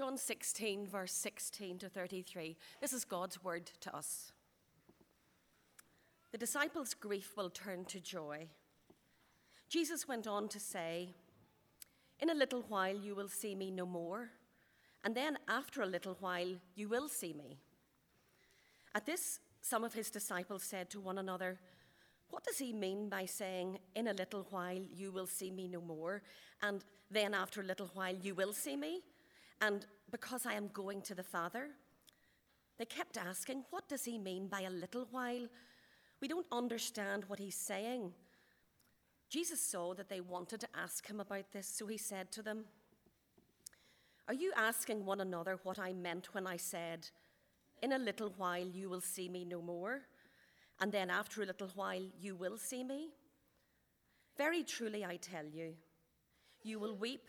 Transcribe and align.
John 0.00 0.16
16, 0.16 0.86
verse 0.86 1.12
16 1.12 1.76
to 1.80 1.90
33. 1.90 2.56
This 2.80 2.94
is 2.94 3.04
God's 3.04 3.44
word 3.44 3.70
to 3.82 3.94
us. 3.94 4.32
The 6.32 6.38
disciples' 6.38 6.94
grief 6.94 7.36
will 7.36 7.50
turn 7.50 7.84
to 7.84 8.00
joy. 8.00 8.48
Jesus 9.68 10.08
went 10.08 10.26
on 10.26 10.48
to 10.48 10.58
say, 10.58 11.10
In 12.18 12.30
a 12.30 12.34
little 12.34 12.64
while 12.66 12.96
you 12.96 13.14
will 13.14 13.28
see 13.28 13.54
me 13.54 13.70
no 13.70 13.84
more, 13.84 14.30
and 15.04 15.14
then 15.14 15.36
after 15.46 15.82
a 15.82 15.86
little 15.86 16.16
while 16.18 16.54
you 16.74 16.88
will 16.88 17.10
see 17.10 17.34
me. 17.34 17.58
At 18.94 19.04
this, 19.04 19.40
some 19.60 19.84
of 19.84 19.92
his 19.92 20.08
disciples 20.08 20.62
said 20.62 20.88
to 20.90 21.00
one 21.00 21.18
another, 21.18 21.58
What 22.30 22.44
does 22.44 22.56
he 22.56 22.72
mean 22.72 23.10
by 23.10 23.26
saying, 23.26 23.80
In 23.94 24.08
a 24.08 24.14
little 24.14 24.46
while 24.48 24.80
you 24.94 25.12
will 25.12 25.26
see 25.26 25.50
me 25.50 25.68
no 25.68 25.82
more, 25.82 26.22
and 26.62 26.82
then 27.10 27.34
after 27.34 27.60
a 27.60 27.64
little 27.64 27.90
while 27.92 28.16
you 28.16 28.34
will 28.34 28.54
see 28.54 28.76
me? 28.78 29.02
And 29.60 29.86
because 30.10 30.46
I 30.46 30.54
am 30.54 30.70
going 30.72 31.02
to 31.02 31.14
the 31.14 31.22
Father. 31.22 31.68
They 32.78 32.84
kept 32.84 33.16
asking, 33.16 33.64
What 33.70 33.88
does 33.88 34.04
he 34.04 34.18
mean 34.18 34.48
by 34.48 34.62
a 34.62 34.70
little 34.70 35.06
while? 35.10 35.46
We 36.20 36.28
don't 36.28 36.46
understand 36.52 37.24
what 37.26 37.38
he's 37.38 37.54
saying. 37.54 38.12
Jesus 39.28 39.60
saw 39.60 39.94
that 39.94 40.08
they 40.08 40.20
wanted 40.20 40.60
to 40.60 40.68
ask 40.74 41.06
him 41.06 41.20
about 41.20 41.52
this, 41.52 41.66
so 41.66 41.86
he 41.86 41.96
said 41.96 42.32
to 42.32 42.42
them, 42.42 42.64
Are 44.28 44.34
you 44.34 44.52
asking 44.56 45.04
one 45.04 45.20
another 45.20 45.60
what 45.62 45.78
I 45.78 45.92
meant 45.92 46.34
when 46.34 46.46
I 46.46 46.56
said, 46.56 47.08
In 47.82 47.92
a 47.92 47.98
little 47.98 48.32
while 48.36 48.66
you 48.66 48.88
will 48.88 49.00
see 49.00 49.28
me 49.28 49.44
no 49.44 49.62
more, 49.62 50.00
and 50.80 50.90
then 50.90 51.10
after 51.10 51.42
a 51.42 51.46
little 51.46 51.70
while 51.74 52.02
you 52.18 52.34
will 52.34 52.56
see 52.56 52.82
me? 52.82 53.10
Very 54.36 54.64
truly 54.64 55.04
I 55.04 55.16
tell 55.16 55.44
you, 55.44 55.74
you 56.62 56.78
will 56.78 56.96
weep 56.96 57.28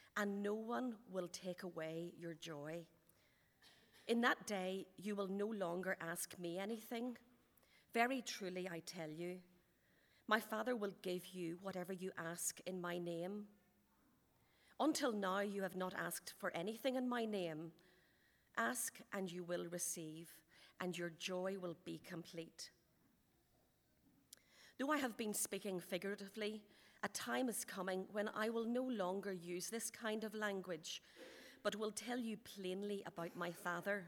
and 0.17 0.43
no 0.43 0.53
one 0.53 0.95
will 1.11 1.27
take 1.27 1.63
away 1.63 2.13
your 2.17 2.33
joy. 2.33 2.85
In 4.07 4.21
that 4.21 4.45
day, 4.45 4.85
you 4.97 5.15
will 5.15 5.27
no 5.27 5.47
longer 5.47 5.95
ask 6.01 6.37
me 6.39 6.59
anything. 6.59 7.17
Very 7.93 8.21
truly, 8.21 8.69
I 8.69 8.81
tell 8.85 9.09
you, 9.09 9.37
my 10.27 10.39
Father 10.39 10.75
will 10.75 10.93
give 11.01 11.27
you 11.27 11.57
whatever 11.61 11.93
you 11.93 12.11
ask 12.17 12.59
in 12.65 12.79
my 12.79 12.97
name. 12.97 13.45
Until 14.79 15.11
now, 15.11 15.39
you 15.39 15.61
have 15.61 15.75
not 15.75 15.93
asked 15.97 16.33
for 16.39 16.51
anything 16.55 16.95
in 16.95 17.07
my 17.07 17.25
name. 17.25 17.71
Ask, 18.57 18.99
and 19.13 19.31
you 19.31 19.43
will 19.43 19.65
receive, 19.71 20.29
and 20.79 20.97
your 20.97 21.11
joy 21.19 21.57
will 21.61 21.77
be 21.85 22.01
complete. 22.05 22.71
Though 24.77 24.91
I 24.91 24.97
have 24.97 25.15
been 25.15 25.33
speaking 25.33 25.79
figuratively, 25.79 26.63
a 27.03 27.07
time 27.09 27.49
is 27.49 27.65
coming 27.65 28.05
when 28.11 28.29
I 28.35 28.49
will 28.49 28.65
no 28.65 28.83
longer 28.83 29.33
use 29.33 29.69
this 29.69 29.89
kind 29.89 30.23
of 30.23 30.35
language, 30.35 31.01
but 31.63 31.75
will 31.75 31.91
tell 31.91 32.19
you 32.19 32.37
plainly 32.37 33.03
about 33.05 33.35
my 33.35 33.51
Father. 33.51 34.05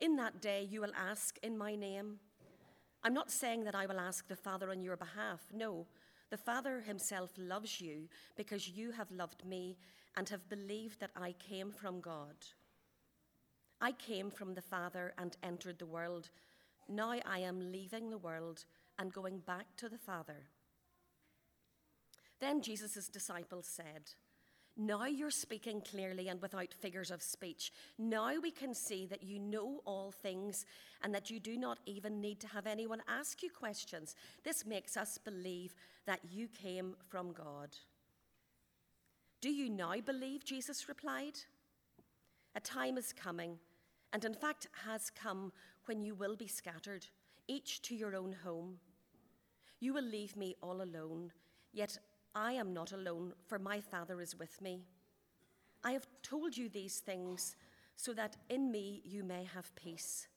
In 0.00 0.16
that 0.16 0.40
day, 0.40 0.66
you 0.70 0.80
will 0.80 0.94
ask 0.96 1.38
in 1.42 1.58
my 1.58 1.74
name. 1.74 2.20
I'm 3.02 3.14
not 3.14 3.30
saying 3.30 3.64
that 3.64 3.74
I 3.74 3.86
will 3.86 3.98
ask 3.98 4.28
the 4.28 4.36
Father 4.36 4.70
on 4.70 4.82
your 4.82 4.96
behalf. 4.96 5.40
No, 5.52 5.86
the 6.30 6.36
Father 6.36 6.80
himself 6.80 7.32
loves 7.36 7.80
you 7.80 8.08
because 8.36 8.68
you 8.68 8.92
have 8.92 9.10
loved 9.10 9.44
me 9.44 9.76
and 10.16 10.28
have 10.28 10.48
believed 10.48 11.00
that 11.00 11.10
I 11.16 11.32
came 11.32 11.72
from 11.72 12.00
God. 12.00 12.36
I 13.80 13.92
came 13.92 14.30
from 14.30 14.54
the 14.54 14.62
Father 14.62 15.14
and 15.18 15.36
entered 15.42 15.78
the 15.78 15.86
world. 15.86 16.30
Now 16.88 17.14
I 17.26 17.38
am 17.38 17.72
leaving 17.72 18.10
the 18.10 18.18
world 18.18 18.64
and 18.98 19.12
going 19.12 19.38
back 19.38 19.66
to 19.78 19.88
the 19.88 19.98
Father. 19.98 20.48
Then 22.40 22.62
Jesus' 22.62 23.08
disciples 23.08 23.66
said, 23.66 24.12
Now 24.76 25.04
you're 25.04 25.30
speaking 25.30 25.82
clearly 25.82 26.28
and 26.28 26.40
without 26.40 26.72
figures 26.72 27.10
of 27.10 27.22
speech. 27.22 27.72
Now 27.98 28.32
we 28.42 28.50
can 28.50 28.74
see 28.74 29.06
that 29.06 29.22
you 29.22 29.38
know 29.38 29.82
all 29.84 30.10
things 30.10 30.64
and 31.02 31.14
that 31.14 31.30
you 31.30 31.38
do 31.38 31.56
not 31.56 31.78
even 31.86 32.20
need 32.20 32.40
to 32.40 32.48
have 32.48 32.66
anyone 32.66 33.02
ask 33.08 33.42
you 33.42 33.50
questions. 33.50 34.14
This 34.42 34.64
makes 34.64 34.96
us 34.96 35.18
believe 35.18 35.74
that 36.06 36.20
you 36.30 36.48
came 36.48 36.94
from 37.08 37.32
God. 37.32 37.76
Do 39.40 39.50
you 39.50 39.70
now 39.70 39.94
believe? 40.04 40.44
Jesus 40.44 40.88
replied. 40.88 41.38
A 42.54 42.60
time 42.60 42.98
is 42.98 43.12
coming, 43.12 43.58
and 44.12 44.24
in 44.24 44.34
fact 44.34 44.66
has 44.86 45.10
come, 45.10 45.52
when 45.86 46.02
you 46.02 46.14
will 46.14 46.36
be 46.36 46.48
scattered, 46.48 47.06
each 47.48 47.80
to 47.82 47.94
your 47.94 48.16
own 48.16 48.34
home. 48.44 48.78
You 49.78 49.94
will 49.94 50.04
leave 50.04 50.36
me 50.36 50.56
all 50.62 50.82
alone, 50.82 51.32
yet 51.72 51.96
I 52.34 52.52
am 52.52 52.72
not 52.72 52.92
alone, 52.92 53.32
for 53.46 53.58
my 53.58 53.80
Father 53.80 54.20
is 54.20 54.38
with 54.38 54.60
me. 54.62 54.84
I 55.82 55.92
have 55.92 56.06
told 56.22 56.56
you 56.56 56.68
these 56.68 56.98
things 56.98 57.56
so 57.96 58.12
that 58.14 58.36
in 58.48 58.70
me 58.70 59.02
you 59.04 59.24
may 59.24 59.44
have 59.44 59.74
peace. 59.74 60.28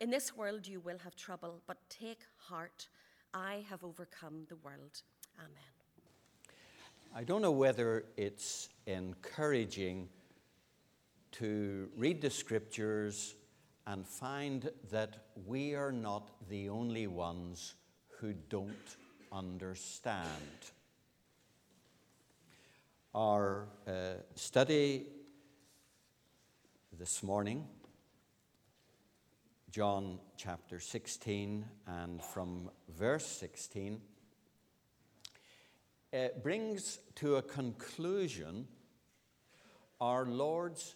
In 0.00 0.10
this 0.10 0.36
world 0.36 0.66
you 0.66 0.80
will 0.80 0.98
have 0.98 1.14
trouble, 1.14 1.60
but 1.66 1.76
take 1.88 2.20
heart. 2.36 2.88
I 3.32 3.64
have 3.68 3.84
overcome 3.84 4.46
the 4.48 4.56
world. 4.56 5.02
Amen. 5.38 5.70
I 7.14 7.24
don't 7.24 7.42
know 7.42 7.50
whether 7.50 8.04
it's 8.16 8.68
encouraging 8.86 10.08
to 11.32 11.88
read 11.96 12.20
the 12.20 12.30
scriptures 12.30 13.34
and 13.86 14.06
find 14.06 14.70
that 14.90 15.26
we 15.46 15.74
are 15.74 15.92
not 15.92 16.30
the 16.48 16.68
only 16.68 17.06
ones 17.06 17.74
who 18.08 18.32
don't 18.48 18.96
understand. 19.32 20.72
Our 23.12 23.66
uh, 23.88 24.22
study 24.36 25.08
this 26.96 27.24
morning, 27.24 27.66
John 29.68 30.20
chapter 30.36 30.78
16, 30.78 31.64
and 31.88 32.22
from 32.22 32.70
verse 32.88 33.26
16, 33.26 34.00
uh, 36.12 36.28
brings 36.40 37.00
to 37.16 37.34
a 37.34 37.42
conclusion 37.42 38.68
our 40.00 40.24
Lord's 40.24 40.94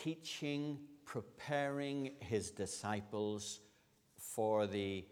teaching, 0.00 0.78
preparing 1.04 2.12
his 2.20 2.52
disciples 2.52 3.58
for 4.16 4.68
the 4.68 5.04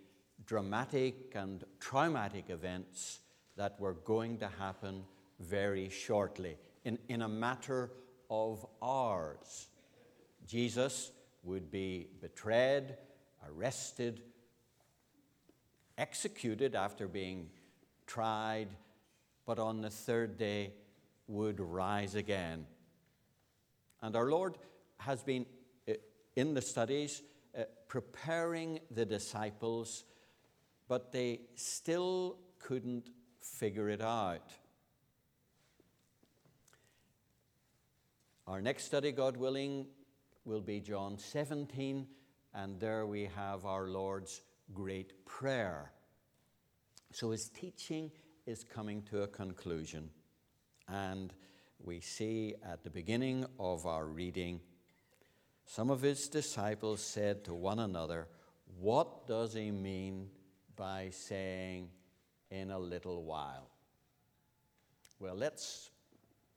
dramatic 0.47 1.33
and 1.35 1.65
traumatic 1.81 2.51
events 2.51 3.19
that 3.57 3.81
were 3.81 3.95
going 3.95 4.39
to 4.39 4.49
happen 4.61 5.03
very 5.39 5.89
shortly, 5.89 6.57
in, 6.85 6.99
in 7.09 7.23
a 7.23 7.29
matter 7.29 7.91
of 8.31 8.67
hours. 8.83 9.69
Jesus 10.47 11.11
would 11.43 11.71
be 11.71 12.09
betrayed, 12.21 12.97
arrested, 13.49 14.23
executed 15.99 16.75
after 16.75 17.09
being 17.09 17.49
tried, 18.07 18.69
but 19.45 19.59
on 19.59 19.81
the 19.81 19.91
third 19.91 20.37
day 20.37 20.73
would 21.29 21.61
rise 21.61 22.15
again. 22.15 22.67
And 24.03 24.15
our 24.15 24.31
Lord 24.31 24.59
has 24.99 25.23
been 25.23 25.47
uh, 25.89 25.95
in 26.35 26.55
the 26.55 26.63
studies 26.63 27.23
uh, 27.57 27.63
preparing 27.89 28.81
the 28.91 29.05
disciples, 29.05 30.05
but 30.89 31.13
they 31.13 31.41
still 31.55 32.39
couldn't 32.59 33.09
figure 33.41 33.89
it 33.89 34.01
out. 34.01 34.53
Our 38.49 38.61
next 38.61 38.85
study, 38.85 39.11
God 39.11 39.37
willing, 39.37 39.87
will 40.45 40.61
be 40.61 40.79
John 40.79 41.19
17, 41.19 42.07
and 42.55 42.79
there 42.79 43.05
we 43.05 43.29
have 43.35 43.65
our 43.65 43.89
Lord's 43.89 44.41
great 44.73 45.27
prayer. 45.27 45.91
So 47.11 47.33
his 47.33 47.49
teaching 47.49 48.13
is 48.47 48.63
coming 48.63 49.03
to 49.11 49.23
a 49.23 49.27
conclusion, 49.27 50.11
and 50.87 51.35
we 51.81 51.99
see 51.99 52.55
at 52.65 52.85
the 52.85 52.91
beginning 52.91 53.47
of 53.59 53.85
our 53.85 54.07
reading 54.07 54.61
some 55.65 55.91
of 55.91 56.03
his 56.03 56.29
disciples 56.29 57.03
said 57.03 57.45
to 57.47 57.53
one 57.53 57.81
another, 57.81 58.29
What 58.79 59.27
does 59.27 59.55
he 59.55 59.73
mean 59.73 60.31
by 60.77 61.11
saying, 61.11 61.89
in 62.53 62.71
a 62.71 62.79
little 62.79 63.25
while? 63.25 63.71
Well, 65.19 65.35
let's 65.35 65.91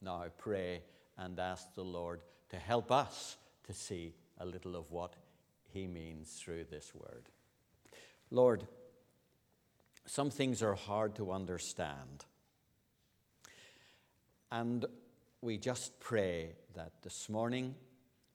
now 0.03 0.25
pray 0.37 0.83
and 1.19 1.37
ask 1.39 1.75
the 1.75 1.83
Lord 1.83 2.21
to 2.49 2.55
help 2.57 2.91
us 2.91 3.37
to 3.67 3.73
see 3.73 4.13
a 4.39 4.45
little 4.45 4.75
of 4.75 4.89
what 4.89 5.15
he 5.71 5.85
means 5.85 6.31
through 6.41 6.65
this 6.71 6.95
word. 6.95 7.29
Lord, 8.31 8.65
some 10.05 10.31
things 10.31 10.63
are 10.63 10.75
hard 10.75 11.15
to 11.15 11.31
understand. 11.31 12.25
And 14.51 14.85
we 15.41 15.57
just 15.57 15.99
pray 15.99 16.53
that 16.73 16.93
this 17.03 17.29
morning 17.29 17.75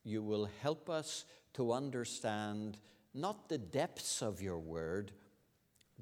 you 0.05 0.23
will 0.23 0.49
help 0.63 0.89
us 0.91 1.25
to 1.55 1.73
understand 1.73 2.79
not 3.15 3.49
the 3.49 3.59
depths 3.59 4.23
of 4.23 4.43
your 4.43 4.59
word, 4.59 5.13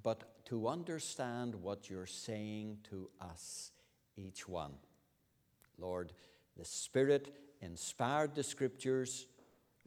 but 0.02 0.44
to 0.46 0.69
understand 0.69 1.55
what 1.55 1.88
you're 1.88 2.06
saying 2.06 2.79
to 2.90 3.08
us, 3.20 3.70
each 4.17 4.49
one. 4.49 4.73
Lord, 5.79 6.12
the 6.56 6.64
Spirit 6.64 7.34
inspired 7.60 8.34
the 8.34 8.43
scriptures 8.43 9.26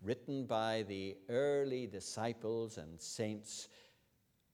written 0.01 0.45
by 0.45 0.83
the 0.87 1.15
early 1.29 1.87
disciples 1.87 2.77
and 2.77 2.99
saints, 2.99 3.69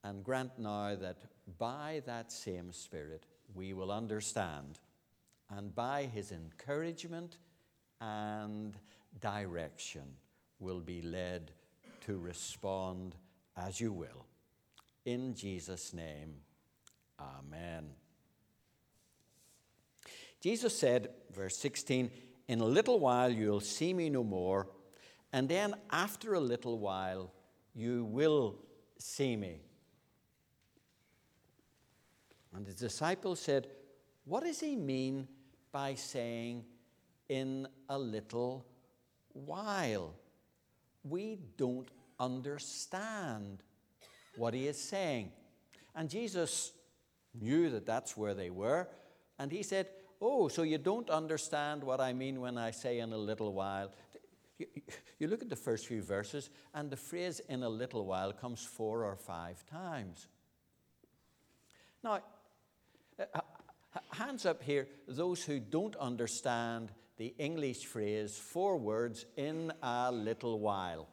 and 0.04 0.24
grant 0.24 0.58
now 0.58 0.94
that 0.94 1.18
by 1.58 2.02
that 2.06 2.32
same 2.32 2.72
Spirit 2.72 3.26
we 3.54 3.72
will 3.72 3.92
understand, 3.92 4.78
and 5.50 5.74
by 5.74 6.04
his 6.04 6.32
encouragement 6.32 7.38
and 8.00 8.78
direction 9.20 10.16
will 10.58 10.80
be 10.80 11.02
led 11.02 11.52
to 12.00 12.18
respond 12.18 13.14
as 13.56 13.80
you 13.80 13.92
will. 13.92 14.26
In 15.04 15.34
Jesus' 15.34 15.92
name, 15.92 16.34
Amen. 17.20 18.01
Jesus 20.42 20.76
said, 20.76 21.10
verse 21.32 21.56
16, 21.56 22.10
In 22.48 22.60
a 22.60 22.64
little 22.64 22.98
while 22.98 23.30
you'll 23.30 23.60
see 23.60 23.94
me 23.94 24.10
no 24.10 24.24
more, 24.24 24.68
and 25.32 25.48
then 25.48 25.74
after 25.90 26.34
a 26.34 26.40
little 26.40 26.80
while 26.80 27.32
you 27.74 28.04
will 28.04 28.58
see 28.98 29.36
me. 29.36 29.60
And 32.52 32.66
the 32.66 32.74
disciples 32.74 33.38
said, 33.38 33.68
What 34.24 34.42
does 34.42 34.58
he 34.58 34.74
mean 34.74 35.28
by 35.70 35.94
saying, 35.94 36.64
in 37.28 37.68
a 37.88 37.98
little 37.98 38.66
while? 39.32 40.16
We 41.04 41.38
don't 41.56 41.88
understand 42.18 43.62
what 44.36 44.54
he 44.54 44.66
is 44.66 44.76
saying. 44.76 45.30
And 45.94 46.10
Jesus 46.10 46.72
knew 47.40 47.70
that 47.70 47.86
that's 47.86 48.16
where 48.16 48.34
they 48.34 48.50
were, 48.50 48.88
and 49.38 49.50
he 49.50 49.62
said, 49.62 49.86
Oh, 50.24 50.46
so 50.46 50.62
you 50.62 50.78
don't 50.78 51.10
understand 51.10 51.82
what 51.82 52.00
I 52.00 52.12
mean 52.12 52.40
when 52.40 52.56
I 52.56 52.70
say 52.70 53.00
in 53.00 53.12
a 53.12 53.18
little 53.18 53.52
while. 53.52 53.90
You, 55.18 55.26
look 55.26 55.42
at 55.42 55.50
the 55.50 55.56
first 55.56 55.88
few 55.88 56.00
verses, 56.00 56.48
and 56.74 56.88
the 56.88 56.96
phrase 56.96 57.40
in 57.48 57.64
a 57.64 57.68
little 57.68 58.06
while 58.06 58.32
comes 58.32 58.64
four 58.64 59.04
or 59.04 59.16
five 59.16 59.66
times. 59.66 60.28
Now, 62.04 62.20
uh, 63.18 63.40
hands 64.12 64.46
up 64.46 64.62
here, 64.62 64.86
those 65.08 65.42
who 65.42 65.58
don't 65.58 65.96
understand 65.96 66.92
the 67.16 67.34
English 67.38 67.86
phrase, 67.86 68.38
four 68.38 68.76
words, 68.76 69.26
in 69.36 69.72
a 69.82 70.12
little 70.12 70.60
while. 70.60 71.08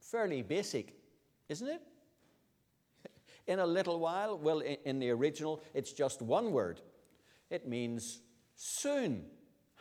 Fairly 0.00 0.42
basic, 0.42 0.94
isn't 1.48 1.68
it? 1.68 1.82
In 3.46 3.60
a 3.60 3.66
little 3.66 4.00
while, 4.00 4.36
well, 4.36 4.60
in 4.60 4.98
the 4.98 5.10
original, 5.10 5.62
it's 5.72 5.92
just 5.92 6.20
one 6.20 6.50
word. 6.50 6.80
It 7.50 7.68
means 7.68 8.20
soon. 8.54 9.24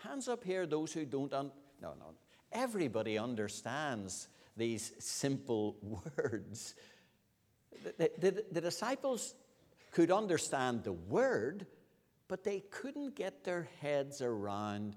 Hands 0.04 0.28
up 0.28 0.44
here, 0.44 0.68
those 0.68 0.94
who 0.94 1.06
don't. 1.06 1.34
Un- 1.34 1.52
no, 1.82 1.94
no. 2.00 2.14
Everybody 2.52 3.18
understands 3.18 4.28
these 4.56 4.94
simple 5.00 5.78
words. 6.18 6.76
The, 7.98 8.12
the, 8.18 8.46
the, 8.52 8.62
disciples 8.62 9.36
could 9.92 10.12
understand 10.12 10.84
the 10.84 10.94
word, 10.94 11.68
but 12.28 12.44
they 12.44 12.62
couldn't 12.72 13.16
get 13.16 13.44
their 13.44 13.68
heads 13.82 14.22
around 14.22 14.96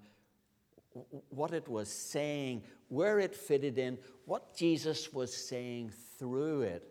what 1.28 1.52
it 1.52 1.68
was 1.68 1.88
saying, 1.88 2.62
where 2.88 3.18
it 3.18 3.34
fitted 3.34 3.78
in, 3.78 3.98
what 4.24 4.56
Jesus 4.56 5.12
was 5.12 5.36
saying 5.36 5.92
through 6.18 6.62
it. 6.62 6.88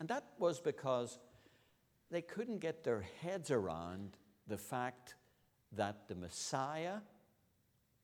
And 0.00 0.08
that 0.08 0.24
was 0.38 0.60
because 0.60 1.18
they 2.10 2.22
couldn't 2.22 2.58
get 2.58 2.84
their 2.84 3.04
heads 3.20 3.50
around 3.50 4.16
the 4.46 4.58
fact 4.58 5.14
that 5.72 6.08
the 6.08 6.14
Messiah, 6.14 6.98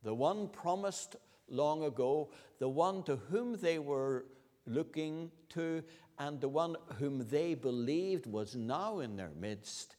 the 0.02 0.14
one 0.14 0.48
promised 0.48 1.16
long 1.48 1.84
ago, 1.84 2.30
the 2.58 2.68
one 2.68 3.02
to 3.04 3.16
whom 3.16 3.56
they 3.56 3.78
were 3.78 4.26
looking 4.66 5.30
to, 5.50 5.82
and 6.18 6.40
the 6.40 6.48
one 6.48 6.76
whom 6.98 7.26
they 7.28 7.54
believed 7.54 8.26
was 8.26 8.54
now 8.54 9.00
in 9.00 9.16
their 9.16 9.30
midst, 9.38 9.96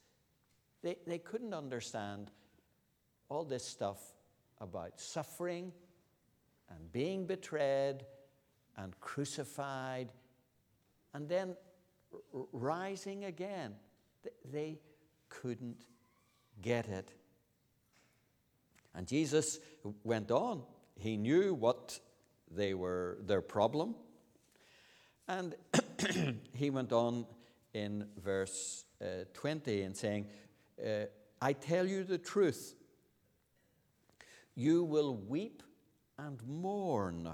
they, 0.82 0.98
they 1.06 1.20
couldn't 1.20 1.54
understand 1.54 2.32
all 3.30 3.44
this 3.44 3.66
stuff 3.66 4.00
about 4.60 5.00
suffering 5.00 5.72
and 6.70 6.92
being 6.92 7.26
betrayed 7.26 8.06
and 8.78 9.00
crucified 9.00 10.12
and 11.14 11.28
then 11.28 11.56
rising 12.52 13.26
again. 13.26 13.74
They 14.52 14.80
couldn't 15.30 15.86
get 16.62 16.88
it. 16.88 17.12
And 18.94 19.08
Jesus 19.08 19.60
went 20.04 20.32
on. 20.32 20.64
He 20.98 21.18
knew 21.18 21.54
what 21.54 22.00
they 22.50 22.74
were, 22.74 23.18
their 23.22 23.42
problem. 23.42 23.96
And 25.28 25.56
he 26.54 26.70
went 26.70 26.92
on 26.92 27.26
in 27.74 28.06
verse 28.22 28.86
uh, 29.02 29.26
20 29.34 29.84
and 29.84 29.96
saying, 29.96 30.28
uh, 30.86 31.06
I 31.42 31.54
tell 31.54 31.88
you 31.88 32.04
the 32.04 32.18
truth. 32.18 32.76
You 34.56 34.84
will 34.84 35.16
weep 35.16 35.64
and 36.18 36.40
mourn 36.46 37.30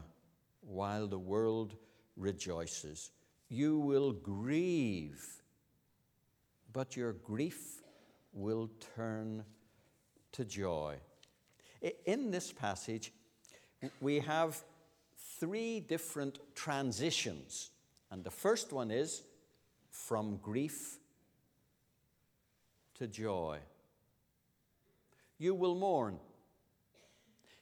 while 0.61 1.07
the 1.07 1.19
world 1.19 1.75
rejoices. 2.15 3.11
You 3.49 3.79
will 3.79 4.13
grieve, 4.13 5.25
but 6.71 6.95
your 6.95 7.13
grief 7.13 7.81
will 8.37 8.69
turn 8.95 9.43
to 10.31 10.45
joy. 10.45 10.95
In 12.05 12.31
this 12.31 12.51
passage, 12.51 13.11
we 13.99 14.19
have 14.19 14.63
three 15.39 15.79
different 15.79 16.39
transitions. 16.55 17.71
And 18.11 18.23
the 18.23 18.31
first 18.31 18.71
one 18.71 18.91
is 18.91 19.23
from 19.89 20.37
grief 20.37 20.99
to 22.95 23.07
joy. 23.07 23.59
You 25.37 25.53
will 25.53 25.75
mourn. 25.75 26.19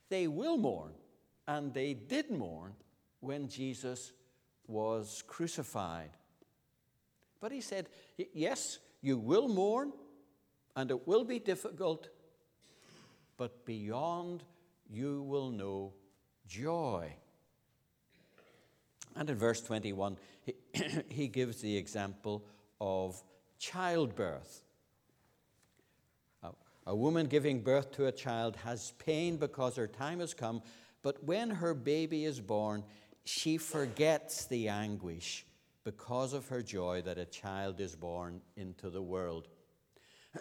They 0.09 0.27
will 0.27 0.57
mourn, 0.57 0.91
and 1.47 1.73
they 1.73 1.93
did 1.93 2.29
mourn 2.29 2.73
when 3.19 3.49
Jesus 3.49 4.13
was 4.67 5.23
crucified. 5.27 6.11
But 7.41 7.51
he 7.51 7.59
said, 7.61 7.89
Yes, 8.33 8.79
you 9.01 9.17
will 9.17 9.47
mourn, 9.47 9.93
and 10.75 10.91
it 10.91 11.07
will 11.07 11.23
be 11.23 11.39
difficult, 11.39 12.09
but 13.37 13.65
beyond 13.65 14.43
you 14.89 15.21
will 15.23 15.49
know 15.49 15.93
joy. 16.47 17.13
And 19.15 19.29
in 19.29 19.37
verse 19.37 19.61
21, 19.61 20.17
he, 20.41 20.53
he 21.09 21.27
gives 21.27 21.61
the 21.61 21.77
example 21.77 22.45
of 22.81 23.21
childbirth. 23.59 24.63
A, 26.43 26.49
a 26.87 26.95
woman 26.95 27.27
giving 27.27 27.61
birth 27.61 27.91
to 27.93 28.07
a 28.07 28.11
child 28.11 28.57
has 28.57 28.93
pain 28.99 29.37
because 29.37 29.75
her 29.77 29.87
time 29.87 30.19
has 30.19 30.33
come, 30.33 30.61
but 31.01 31.23
when 31.23 31.49
her 31.49 31.73
baby 31.73 32.25
is 32.25 32.41
born, 32.41 32.83
she 33.23 33.57
forgets 33.57 34.45
the 34.45 34.67
anguish 34.67 35.45
because 35.83 36.33
of 36.33 36.47
her 36.47 36.61
joy 36.61 37.01
that 37.03 37.17
a 37.17 37.25
child 37.25 37.79
is 37.79 37.95
born 37.95 38.41
into 38.57 38.89
the 38.89 39.01
world. 39.01 39.47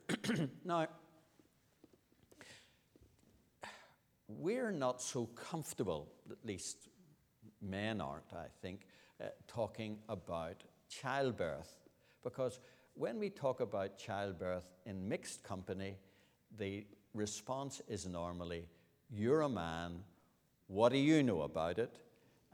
now, 0.65 0.89
we're 4.29 4.73
not 4.73 5.01
so 5.03 5.27
comfortable, 5.27 6.09
at 6.31 6.45
least 6.45 6.89
men 7.61 8.01
aren't, 8.01 8.33
I 8.33 8.47
think, 8.63 8.87
uh, 9.21 9.27
talking 9.47 9.99
about 10.09 10.63
childbirth. 10.89 11.77
Because 12.23 12.61
when 12.95 13.19
we 13.19 13.31
talk 13.31 13.61
about 13.61 13.99
childbirth 13.99 14.65
in 14.87 15.09
mixed 15.09 15.43
company, 15.43 15.97
the 16.57 16.87
response 17.15 17.81
is 17.89 18.07
normally, 18.07 18.69
You're 19.11 19.43
a 19.43 19.49
man, 19.49 20.01
what 20.67 20.93
do 20.93 20.99
you 20.99 21.23
know 21.23 21.43
about 21.43 21.79
it? 21.79 21.99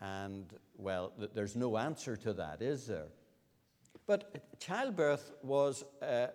And, 0.01 0.47
well, 0.77 1.13
th- 1.19 1.31
there's 1.35 1.57
no 1.57 1.77
answer 1.77 2.17
to 2.17 2.33
that, 2.35 2.63
is 2.63 2.87
there? 2.87 3.09
But 4.07 4.59
childbirth 4.59 5.31
was 5.43 5.85
uh, 6.03 6.29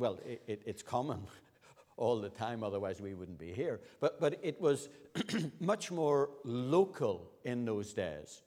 well, 0.00 0.18
it, 0.26 0.42
it, 0.46 0.62
it's 0.66 0.82
common 0.82 1.20
all 1.96 2.20
the 2.20 2.30
time, 2.30 2.64
otherwise, 2.64 3.00
we 3.00 3.14
wouldn't 3.14 3.38
be 3.38 3.52
here. 3.52 3.80
But, 4.00 4.18
but 4.18 4.40
it 4.42 4.60
was 4.60 4.88
much 5.60 5.92
more 5.92 6.30
local 6.44 7.30
in 7.44 7.64
those 7.64 7.92
days. 7.92 8.42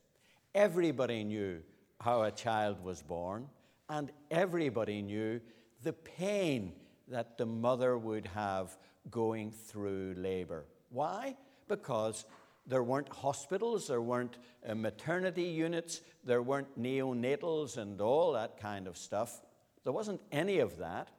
Everybody 0.56 1.24
knew 1.24 1.62
how 2.02 2.24
a 2.24 2.32
child 2.32 2.84
was 2.84 3.02
born, 3.02 3.48
and 3.88 4.12
everybody 4.32 5.02
knew 5.02 5.40
the 5.84 5.94
pain 5.94 6.74
that 7.08 7.38
the 7.38 7.46
mother 7.46 7.98
would 7.98 8.26
have 8.28 8.76
going 9.12 9.52
through 9.52 10.16
labor. 10.18 10.66
Why? 10.90 11.36
Because 11.68 12.26
there 12.66 12.84
weren't 12.84 13.10
hospitals, 13.10 13.88
there 13.88 14.02
weren't 14.02 14.38
uh, 14.68 14.74
maternity 14.74 15.44
units, 15.44 16.02
there 16.24 16.42
weren't 16.42 16.82
neonatals 16.82 17.78
and 17.78 18.00
all 18.02 18.34
that 18.34 18.60
kind 18.60 18.88
of 18.88 18.98
stuff. 18.98 19.42
There 19.84 19.94
wasn't 19.94 20.22
any 20.32 20.60
of 20.60 20.78
that. 20.78 21.10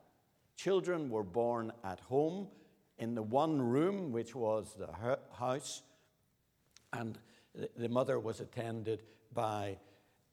Children 0.57 1.11
were 1.11 1.23
born 1.23 1.73
at 1.83 2.01
home 2.01 2.49
in 2.99 3.15
the 3.15 3.23
one 3.23 3.61
room, 3.61 4.13
which 4.13 4.35
was 4.35 4.75
the 4.79 4.89
house, 5.33 5.83
and 6.93 7.19
the 7.77 7.89
mother 7.89 8.19
was 8.19 8.41
attended 8.41 9.03
by 9.33 9.77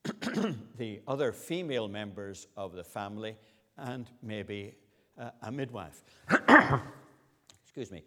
the 0.77 1.01
other 1.07 1.31
female 1.31 1.87
members 1.87 2.47
of 2.57 2.73
the 2.73 2.83
family 2.83 3.35
and 3.77 4.09
maybe 4.21 4.75
uh, 5.19 5.29
a 5.43 5.51
midwife. 5.51 6.03
Excuse 7.63 7.91
me. 7.91 8.03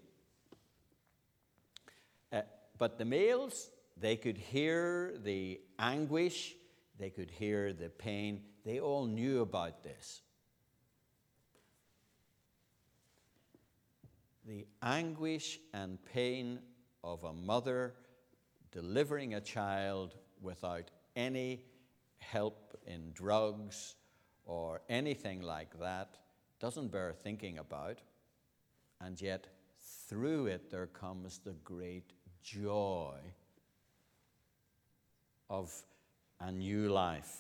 Uh, 2.33 2.43
but 2.79 2.99
the 2.99 3.05
males, 3.05 3.71
they 3.97 4.17
could 4.17 4.39
hear 4.39 5.15
the 5.23 5.61
anguish, 5.79 6.55
they 6.99 7.11
could 7.11 7.31
hear 7.31 7.73
the 7.73 7.89
pain, 7.89 8.41
they 8.65 8.81
all 8.81 9.07
knew 9.07 9.41
about 9.41 9.83
this. 9.83 10.23
The 14.47 14.67
anguish 14.83 15.59
and 15.73 15.99
pain 16.05 16.59
of 17.03 17.25
a 17.25 17.33
mother 17.33 17.95
delivering 18.71 19.35
a 19.35 19.41
child 19.41 20.17
without 20.41 20.91
any 21.17 21.63
help 22.19 22.77
in 22.87 23.13
drugs 23.13 23.95
or 24.45 24.83
anything 24.89 25.41
like 25.41 25.79
that 25.81 26.19
doesn't 26.61 26.93
bear 26.93 27.13
thinking 27.13 27.59
about, 27.59 28.01
and 29.01 29.21
yet 29.21 29.47
through 30.09 30.47
it 30.47 30.71
there 30.71 30.87
comes 30.87 31.39
the 31.39 31.55
great 31.65 32.13
joy 32.43 33.17
of 35.49 35.73
a 36.41 36.53
new 36.53 36.91
life. 36.91 37.37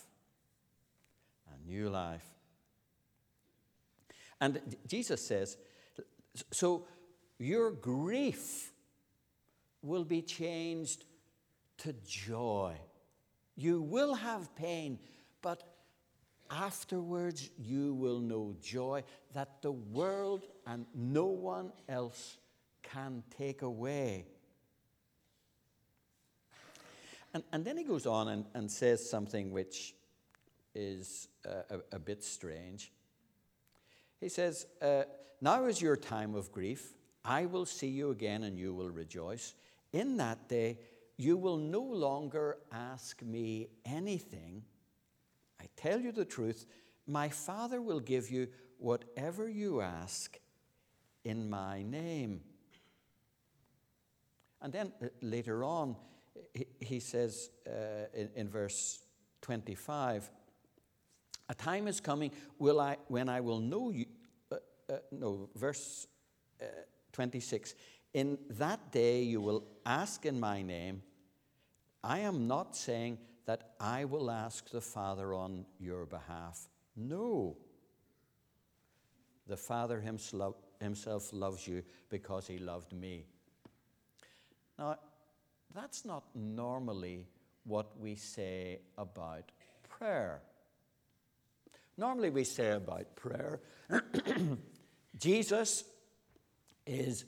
A 1.52 1.66
new 1.66 1.90
life. 1.90 2.24
And 4.40 4.60
Jesus 4.86 5.26
says, 5.26 5.56
so 6.50 6.86
your 7.38 7.70
grief 7.70 8.72
will 9.82 10.04
be 10.04 10.22
changed 10.22 11.04
to 11.78 11.92
joy. 12.06 12.74
You 13.56 13.82
will 13.82 14.14
have 14.14 14.54
pain, 14.56 14.98
but 15.42 15.62
afterwards 16.50 17.50
you 17.58 17.94
will 17.94 18.20
know 18.20 18.54
joy 18.62 19.04
that 19.32 19.62
the 19.62 19.72
world 19.72 20.46
and 20.66 20.86
no 20.94 21.26
one 21.26 21.72
else 21.88 22.38
can 22.82 23.22
take 23.36 23.62
away. 23.62 24.26
And, 27.32 27.42
and 27.52 27.64
then 27.64 27.76
he 27.76 27.84
goes 27.84 28.06
on 28.06 28.28
and, 28.28 28.44
and 28.54 28.70
says 28.70 29.08
something 29.08 29.50
which 29.50 29.94
is 30.74 31.28
uh, 31.46 31.78
a, 31.92 31.96
a, 31.96 31.98
bit 31.98 32.22
strange. 32.22 32.92
He 34.20 34.28
says, 34.28 34.66
uh, 34.80 35.04
Now 35.40 35.66
is 35.66 35.80
your 35.80 35.96
time 35.96 36.34
of 36.34 36.52
grief. 36.52 36.94
I 37.24 37.46
will 37.46 37.66
see 37.66 37.88
you 37.88 38.10
again 38.10 38.42
and 38.42 38.58
you 38.58 38.74
will 38.74 38.90
rejoice. 38.90 39.54
In 39.92 40.16
that 40.18 40.48
day, 40.48 40.78
you 41.16 41.36
will 41.36 41.56
no 41.56 41.80
longer 41.80 42.58
ask 42.72 43.22
me 43.22 43.68
anything. 43.84 44.64
I 45.60 45.66
tell 45.76 46.00
you 46.00 46.12
the 46.12 46.24
truth, 46.24 46.66
my 47.06 47.28
Father 47.28 47.80
will 47.80 48.00
give 48.00 48.30
you 48.30 48.48
whatever 48.78 49.48
you 49.48 49.80
ask 49.80 50.38
in 51.24 51.48
my 51.48 51.82
name. 51.82 52.40
And 54.60 54.72
then 54.72 54.92
uh, 55.02 55.06
later 55.20 55.62
on, 55.62 55.96
he, 56.80 57.00
says 57.00 57.50
uh, 57.66 58.06
in, 58.14 58.30
in 58.34 58.48
verse 58.48 59.00
25, 59.42 60.30
a 61.48 61.54
time 61.54 61.86
is 61.88 62.00
coming 62.00 62.30
will 62.58 62.80
I, 62.80 62.96
when 63.08 63.28
I 63.28 63.40
will 63.40 63.60
know 63.60 63.90
you. 63.90 64.06
Uh, 64.50 64.56
uh, 64.90 64.96
no, 65.12 65.48
verse 65.54 66.06
uh, 66.60 66.66
26. 67.12 67.74
In 68.14 68.38
that 68.50 68.92
day 68.92 69.22
you 69.22 69.40
will 69.40 69.64
ask 69.84 70.24
in 70.24 70.38
my 70.38 70.62
name. 70.62 71.02
I 72.02 72.20
am 72.20 72.46
not 72.46 72.76
saying 72.76 73.18
that 73.46 73.74
I 73.80 74.04
will 74.04 74.30
ask 74.30 74.70
the 74.70 74.80
Father 74.80 75.34
on 75.34 75.66
your 75.78 76.06
behalf. 76.06 76.68
No. 76.96 77.56
The 79.46 79.56
Father 79.56 80.00
himself 80.00 81.32
loves 81.32 81.66
you 81.66 81.82
because 82.08 82.46
he 82.46 82.58
loved 82.58 82.92
me. 82.92 83.26
Now, 84.78 84.98
that's 85.74 86.04
not 86.04 86.24
normally 86.34 87.26
what 87.64 87.98
we 87.98 88.14
say 88.14 88.80
about 88.96 89.50
prayer. 89.88 90.40
Normally, 91.96 92.30
we 92.30 92.44
say 92.44 92.72
about 92.72 93.14
prayer, 93.14 93.60
Jesus 95.18 95.84
is, 96.86 97.24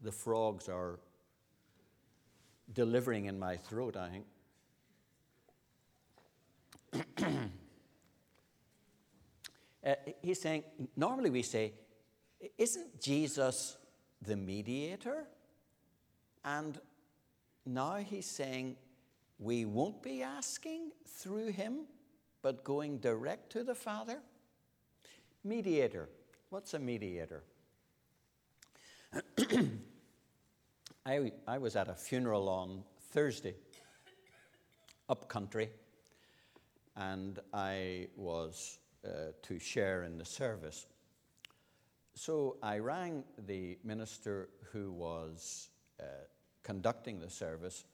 the 0.00 0.12
frogs 0.12 0.68
are 0.68 1.00
delivering 2.72 3.26
in 3.26 3.38
my 3.38 3.56
throat, 3.56 3.96
I 3.96 4.08
think. 4.10 4.26
uh, 9.86 9.94
he's 10.22 10.40
saying, 10.40 10.64
normally 10.96 11.30
we 11.30 11.42
say, 11.42 11.72
isn't 12.58 13.00
Jesus 13.00 13.76
the 14.20 14.36
mediator? 14.36 15.26
And 16.44 16.78
now 17.64 17.96
he's 17.96 18.26
saying, 18.26 18.76
we 19.38 19.64
won't 19.64 20.02
be 20.02 20.22
asking 20.22 20.90
through 21.06 21.48
him, 21.48 21.86
but 22.44 22.62
going 22.62 22.98
direct 22.98 23.50
to 23.50 23.64
the 23.64 23.74
Father. 23.74 24.20
Mediator. 25.44 26.10
What's 26.50 26.74
a 26.74 26.78
mediator? 26.78 27.42
I, 31.06 31.32
I 31.48 31.56
was 31.56 31.74
at 31.74 31.88
a 31.88 31.94
funeral 31.94 32.50
on 32.50 32.82
Thursday, 33.12 33.54
up 35.08 35.26
country, 35.26 35.70
and 36.96 37.38
I 37.54 38.08
was 38.14 38.78
uh, 39.06 39.32
to 39.40 39.58
share 39.58 40.02
in 40.02 40.18
the 40.18 40.26
service. 40.26 40.84
So 42.14 42.58
I 42.62 42.76
rang 42.76 43.24
the 43.46 43.78
minister 43.82 44.50
who 44.70 44.92
was 44.92 45.70
uh, 45.98 46.04
conducting 46.62 47.20
the 47.20 47.30
service, 47.30 47.84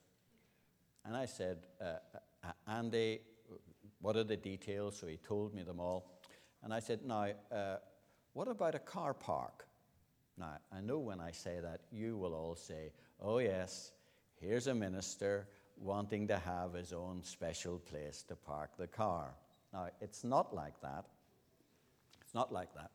and 1.04 1.16
I 1.16 1.26
said, 1.26 1.68
uh, 1.80 1.98
uh, 2.42 2.52
Andy, 2.66 3.20
what 4.00 4.16
are 4.16 4.24
the 4.24 4.36
details? 4.36 4.98
So 4.98 5.06
he 5.06 5.16
told 5.16 5.54
me 5.54 5.62
them 5.62 5.80
all. 5.80 6.10
And 6.62 6.72
I 6.72 6.80
said, 6.80 7.00
Now, 7.04 7.28
uh, 7.52 7.76
what 8.32 8.48
about 8.48 8.74
a 8.74 8.78
car 8.78 9.14
park? 9.14 9.66
Now, 10.40 10.56
I 10.72 10.80
know 10.80 10.98
when 10.98 11.20
I 11.20 11.32
say 11.32 11.60
that, 11.60 11.82
you 11.92 12.16
will 12.16 12.34
all 12.34 12.56
say, 12.56 12.92
oh, 13.20 13.38
yes, 13.38 13.92
here's 14.40 14.66
a 14.66 14.74
minister 14.74 15.46
wanting 15.76 16.28
to 16.28 16.38
have 16.38 16.72
his 16.72 16.92
own 16.92 17.22
special 17.22 17.78
place 17.78 18.22
to 18.28 18.36
park 18.36 18.70
the 18.78 18.86
car. 18.86 19.34
Now, 19.72 19.88
it's 20.00 20.24
not 20.24 20.54
like 20.54 20.80
that. 20.80 21.04
It's 22.22 22.34
not 22.34 22.52
like 22.52 22.74
that. 22.74 22.90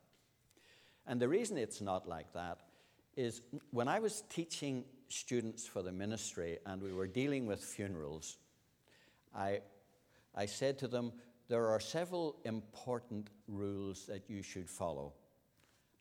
And 1.06 1.22
the 1.22 1.28
reason 1.28 1.58
it's 1.58 1.82
not 1.82 2.08
like 2.08 2.34
that 2.34 2.60
is 3.16 3.42
when 3.70 3.88
I 3.88 4.00
was 4.00 4.24
teaching 4.30 4.84
students 5.10 5.68
for 5.68 5.84
the 5.84 5.92
ministry 5.92 6.58
and 6.66 6.82
we 6.82 6.94
were 6.94 7.08
dealing 7.08 7.46
with 7.46 7.64
funerals, 7.64 8.38
I, 9.36 9.60
I 10.36 10.46
said 10.46 10.78
to 10.80 10.88
them, 10.88 11.14
there 11.48 11.68
are 11.68 11.80
several 11.80 12.38
important 12.44 13.30
rules 13.48 14.06
that 14.08 14.30
you 14.30 14.42
should 14.42 14.70
follow. 14.70 15.14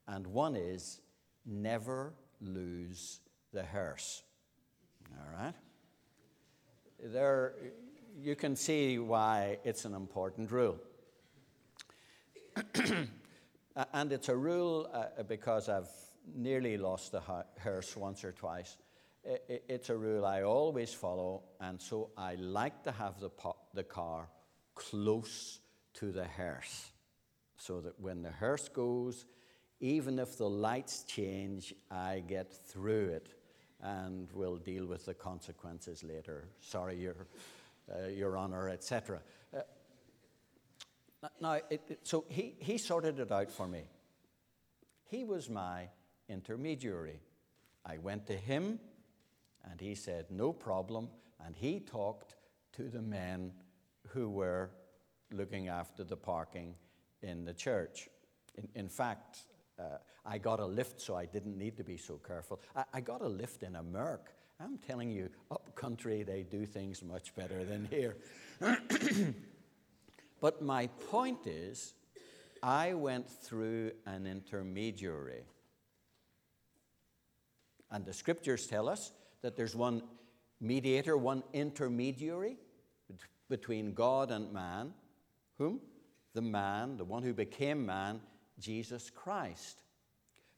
And 0.08 0.26
one 0.26 0.56
is 0.56 1.00
never 1.46 2.14
lose 2.40 3.20
the 3.52 3.62
hearse. 3.62 4.22
All 5.12 5.44
right? 5.44 5.54
There, 7.02 7.54
you 8.18 8.34
can 8.34 8.56
see 8.56 8.98
why 8.98 9.58
it's 9.64 9.84
an 9.84 9.94
important 9.94 10.50
rule. 10.50 10.78
and 13.92 14.12
it's 14.12 14.28
a 14.28 14.36
rule 14.36 14.88
uh, 14.92 15.22
because 15.24 15.68
I've 15.68 15.88
nearly 16.34 16.78
lost 16.78 17.12
the 17.12 17.22
hearse 17.58 17.96
once 17.96 18.24
or 18.24 18.32
twice. 18.32 18.76
It's 19.24 19.88
a 19.88 19.96
rule 19.96 20.26
I 20.26 20.42
always 20.42 20.92
follow, 20.92 21.44
and 21.58 21.80
so 21.80 22.10
I 22.16 22.34
like 22.34 22.82
to 22.84 22.92
have 22.92 23.20
the, 23.20 23.30
the 23.74 23.84
car 23.84 24.28
close 24.74 25.60
to 25.94 26.12
the 26.12 26.24
hearse 26.24 26.90
so 27.56 27.80
that 27.80 27.98
when 28.00 28.22
the 28.22 28.30
hearse 28.30 28.68
goes, 28.68 29.26
even 29.80 30.18
if 30.18 30.36
the 30.36 30.48
lights 30.48 31.04
change, 31.04 31.74
I 31.90 32.22
get 32.26 32.52
through 32.52 33.08
it 33.08 33.28
and 33.80 34.28
we'll 34.32 34.56
deal 34.56 34.86
with 34.86 35.04
the 35.04 35.14
consequences 35.14 36.02
later. 36.02 36.48
Sorry, 36.60 36.96
Your, 36.96 37.26
uh, 37.92 38.08
Your 38.08 38.36
Honor, 38.36 38.68
etc. 38.68 39.20
Uh, 39.54 39.60
now, 41.40 41.52
it, 41.54 41.82
it, 41.88 41.98
so 42.02 42.24
he, 42.28 42.54
he 42.58 42.78
sorted 42.78 43.18
it 43.18 43.30
out 43.32 43.50
for 43.50 43.66
me. 43.66 43.84
He 45.04 45.24
was 45.24 45.48
my 45.48 45.88
intermediary. 46.28 47.20
I 47.84 47.98
went 47.98 48.26
to 48.26 48.36
him 48.36 48.78
and 49.70 49.80
he 49.80 49.94
said, 49.94 50.26
No 50.30 50.52
problem. 50.52 51.08
And 51.44 51.54
he 51.54 51.80
talked 51.80 52.36
to 52.74 52.84
the 52.88 53.02
men 53.02 53.52
who 54.14 54.30
were 54.30 54.70
looking 55.32 55.68
after 55.68 56.04
the 56.04 56.16
parking 56.16 56.74
in 57.22 57.44
the 57.44 57.52
church. 57.52 58.08
In, 58.56 58.68
in 58.74 58.88
fact, 58.88 59.40
uh, 59.78 59.98
I 60.24 60.38
got 60.38 60.60
a 60.60 60.66
lift, 60.66 61.00
so 61.00 61.16
I 61.16 61.26
didn't 61.26 61.58
need 61.58 61.76
to 61.76 61.84
be 61.84 61.96
so 61.96 62.20
careful. 62.24 62.60
I, 62.76 62.84
I 62.94 63.00
got 63.00 63.20
a 63.20 63.28
lift 63.28 63.64
in 63.64 63.74
a 63.74 63.82
Merc. 63.82 64.32
I'm 64.60 64.78
telling 64.78 65.10
you, 65.10 65.28
up 65.50 65.74
country, 65.74 66.22
they 66.22 66.44
do 66.44 66.64
things 66.64 67.02
much 67.02 67.34
better 67.34 67.64
than 67.64 67.88
here. 67.90 68.16
but 70.40 70.62
my 70.62 70.86
point 71.10 71.46
is, 71.46 71.94
I 72.62 72.94
went 72.94 73.28
through 73.28 73.90
an 74.06 74.26
intermediary. 74.26 75.42
And 77.90 78.06
the 78.06 78.12
scriptures 78.12 78.68
tell 78.68 78.88
us 78.88 79.12
that 79.42 79.56
there's 79.56 79.74
one 79.74 80.02
mediator, 80.60 81.16
one 81.16 81.42
intermediary 81.52 82.56
between 83.48 83.94
God 83.94 84.30
and 84.30 84.52
man. 84.52 84.92
Whom? 85.58 85.80
The 86.34 86.42
man, 86.42 86.96
the 86.96 87.04
one 87.04 87.22
who 87.22 87.32
became 87.32 87.86
man, 87.86 88.20
Jesus 88.58 89.10
Christ. 89.10 89.82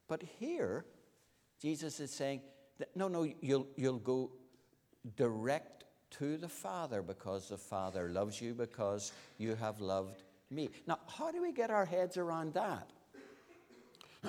But 0.08 0.22
here, 0.38 0.84
Jesus 1.60 2.00
is 2.00 2.10
saying 2.10 2.40
that 2.78 2.94
no, 2.96 3.08
no, 3.08 3.28
you'll, 3.40 3.66
you'll 3.76 3.98
go 3.98 4.30
direct 5.16 5.84
to 6.18 6.36
the 6.36 6.48
Father 6.48 7.02
because 7.02 7.48
the 7.48 7.58
Father 7.58 8.08
loves 8.08 8.40
you, 8.40 8.54
because 8.54 9.12
you 9.38 9.54
have 9.56 9.80
loved 9.80 10.22
me. 10.50 10.70
Now, 10.86 10.98
how 11.08 11.32
do 11.32 11.42
we 11.42 11.52
get 11.52 11.70
our 11.70 11.84
heads 11.84 12.16
around 12.16 12.54
that? 12.54 12.90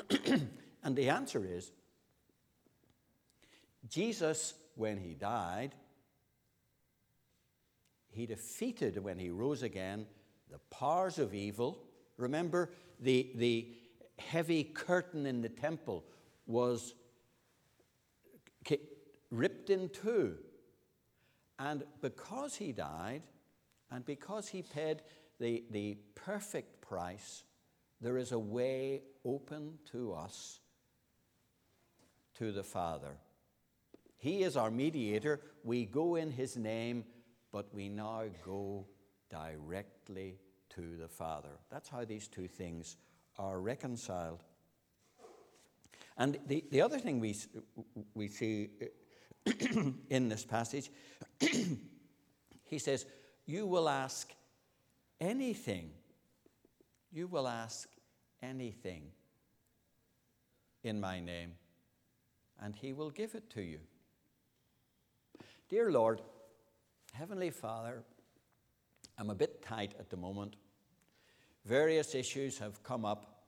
and 0.84 0.96
the 0.96 1.10
answer 1.10 1.46
is 1.46 1.72
Jesus, 3.90 4.54
when 4.76 4.98
he 4.98 5.14
died, 5.14 5.74
he 8.18 8.26
defeated, 8.26 9.02
when 9.04 9.18
he 9.18 9.30
rose 9.30 9.64
again, 9.64 10.06
the 10.52 10.60
powers 10.70 11.20
of 11.20 11.34
evil. 11.34 11.84
Remember, 12.18 12.72
the, 13.00 13.32
the 13.36 13.70
heavy 14.18 14.64
curtain 14.64 15.26
in 15.26 15.42
the 15.42 15.50
temple 15.50 16.04
was 16.48 16.94
ripped 19.30 19.70
in 19.70 19.90
two. 19.90 20.36
And 21.60 21.84
because 22.02 22.56
he 22.56 22.72
died, 22.72 23.22
and 23.92 24.06
because 24.06 24.48
he 24.48 24.62
paid 24.62 25.02
the, 25.40 25.64
the 25.72 25.98
perfect 26.16 26.82
price, 26.82 27.44
there 28.02 28.18
is 28.18 28.32
a 28.32 28.40
way 28.40 29.02
open 29.26 29.80
to 29.92 30.14
us 30.14 30.60
to 32.38 32.52
the 32.52 32.64
Father. 32.64 33.18
He 34.18 34.44
is 34.44 34.58
our 34.58 34.72
mediator. 34.72 35.42
We 35.64 35.86
go 35.86 36.16
in 36.16 36.32
his 36.32 36.58
name, 36.58 37.06
but 37.58 37.74
we 37.74 37.90
now 37.90 38.22
go 38.46 38.86
directly 39.32 40.38
to 40.70 40.96
the 40.96 41.08
Father. 41.08 41.58
That's 41.72 41.90
how 41.90 42.06
these 42.06 42.28
two 42.28 42.48
things 42.48 42.98
are 43.40 43.60
reconciled. 43.60 44.44
And 46.20 46.38
the, 46.46 46.64
the 46.70 46.84
other 46.84 47.00
thing 47.00 47.20
we, 47.20 47.36
we 48.14 48.28
see 48.28 48.70
uh, 49.48 49.52
in 50.12 50.30
this 50.30 50.46
passage, 50.46 50.92
he 52.64 52.78
says, 52.78 53.08
You 53.48 53.66
will 53.66 53.90
ask 53.90 54.32
anything. 55.20 55.90
You 57.12 57.26
will 57.26 57.48
ask 57.48 57.90
anything 58.44 59.02
in 60.84 61.02
my 61.02 61.20
name, 61.20 61.54
and 62.62 62.76
he 62.76 62.94
will 62.94 63.10
give 63.10 63.34
it 63.34 63.50
to 63.50 63.64
you. 63.64 63.80
Dear 65.70 65.92
Lord, 65.92 66.22
Heavenly 67.14 67.50
Father, 67.50 68.04
I'm 69.18 69.30
a 69.30 69.36
bit 69.36 69.64
tight 69.64 69.96
at 70.00 70.10
the 70.10 70.18
moment. 70.18 70.56
Various 71.66 72.14
issues 72.16 72.60
have 72.60 72.84
come 72.84 73.06
up, 73.06 73.46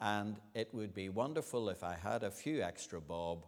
and 0.00 0.40
it 0.54 0.72
would 0.72 0.94
be 0.94 1.08
wonderful 1.08 1.68
if 1.68 1.84
I 1.84 1.94
had 1.94 2.22
a 2.22 2.30
few 2.30 2.62
extra 2.62 3.00
bob. 3.00 3.44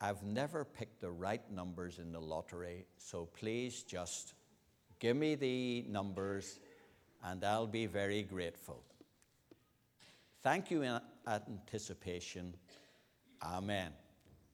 I've 0.00 0.22
never 0.22 0.64
picked 0.64 1.00
the 1.00 1.10
right 1.10 1.42
numbers 1.50 1.98
in 1.98 2.12
the 2.12 2.20
lottery, 2.20 2.86
so 2.96 3.26
please 3.26 3.82
just 3.82 4.34
give 5.00 5.16
me 5.16 5.34
the 5.34 5.84
numbers 5.88 6.60
and 7.24 7.44
I'll 7.44 7.66
be 7.66 7.86
very 7.86 8.22
grateful. 8.22 8.82
Thank 10.42 10.70
you 10.70 10.82
in 10.82 11.00
anticipation. 11.26 12.54
Amen. 13.42 13.92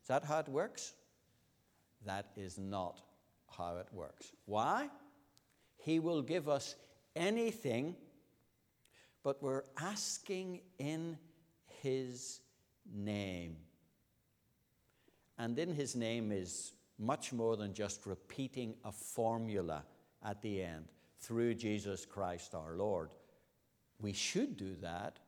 Is 0.01 0.09
that 0.09 0.25
how 0.25 0.39
it 0.41 0.49
works? 0.49 0.95
That 2.05 2.31
is 2.37 2.59
not 2.59 3.01
how 3.57 3.77
it 3.77 3.89
works. 3.93 4.33
Why? 4.47 4.89
He 5.77 5.99
will 5.99 6.23
give 6.23 6.49
us 6.49 6.75
anything 7.15 7.97
but 9.25 9.43
we're 9.43 9.65
asking 9.79 10.61
in 10.79 11.19
His 11.83 12.41
name. 12.95 13.57
And 15.39 15.59
in 15.59 15.75
His 15.75 15.97
name 15.97 16.31
is 16.31 16.75
much 16.99 17.33
more 17.33 17.57
than 17.57 17.75
just 17.75 18.07
repeating 18.07 18.75
a 18.85 18.93
formula 18.93 19.83
at 20.23 20.41
the 20.43 20.63
end 20.63 20.85
through 21.19 21.55
Jesus 21.55 22.05
Christ 22.07 22.55
our 22.55 22.77
Lord. 22.77 23.11
We 23.99 24.13
should 24.13 24.57
do 24.57 24.77
that, 24.83 25.19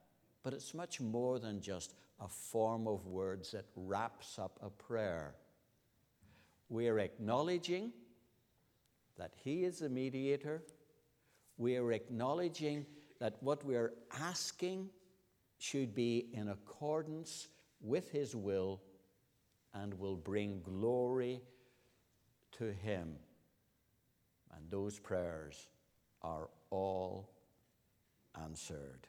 but 0.43 0.53
it's 0.53 0.75
much 0.75 1.01
more 1.01 1.39
than 1.39 1.61
just 1.61 1.95
a 2.21 2.29
form 2.29 2.87
of 2.87 3.07
words 3.07 3.51
that 3.53 3.65
wraps 3.75 4.39
up 4.39 4.59
a 4.63 4.71
prayer. 4.71 5.35
We 6.69 6.89
are 6.89 6.99
acknowledging 6.99 7.93
that 9.19 9.33
He 9.37 9.65
is 9.65 9.79
the 9.81 9.89
mediator. 9.89 10.63
We 11.57 11.77
are 11.77 11.93
acknowledging 11.93 12.87
that 13.19 13.37
what 13.41 13.65
we're 13.65 13.95
asking 14.21 14.91
should 15.59 15.95
be 15.95 16.27
in 16.33 16.49
accordance 16.49 17.49
with 17.81 18.11
His 18.11 18.35
will 18.37 18.83
and 19.75 19.95
will 19.99 20.17
bring 20.17 20.61
glory 20.63 21.43
to 22.53 22.73
Him. 22.73 23.17
And 24.55 24.71
those 24.71 24.99
prayers 24.99 25.69
are 26.23 26.49
all 26.71 27.31
answered 28.43 29.07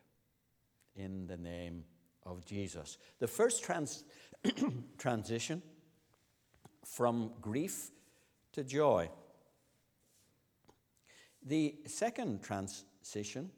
in 0.95 1.27
the 1.27 1.37
name 1.37 1.83
of 2.23 2.45
Jesus. 2.45 2.97
The 3.19 3.27
first 3.27 3.63
trans- 3.63 4.03
transition 4.97 5.61
from 6.85 7.31
grief 7.41 7.91
to 8.53 8.63
joy. 8.63 9.09
The 11.47 11.75
second 11.85 12.43
transition 12.43 13.51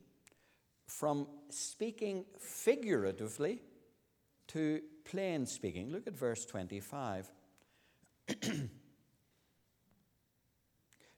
from 0.86 1.26
speaking 1.50 2.26
figuratively 2.40 3.64
to 4.50 4.82
plain 5.06 5.48
speaking. 5.48 5.90
Look 5.90 6.06
at 6.06 6.14
verse 6.14 6.46
25. 6.46 7.32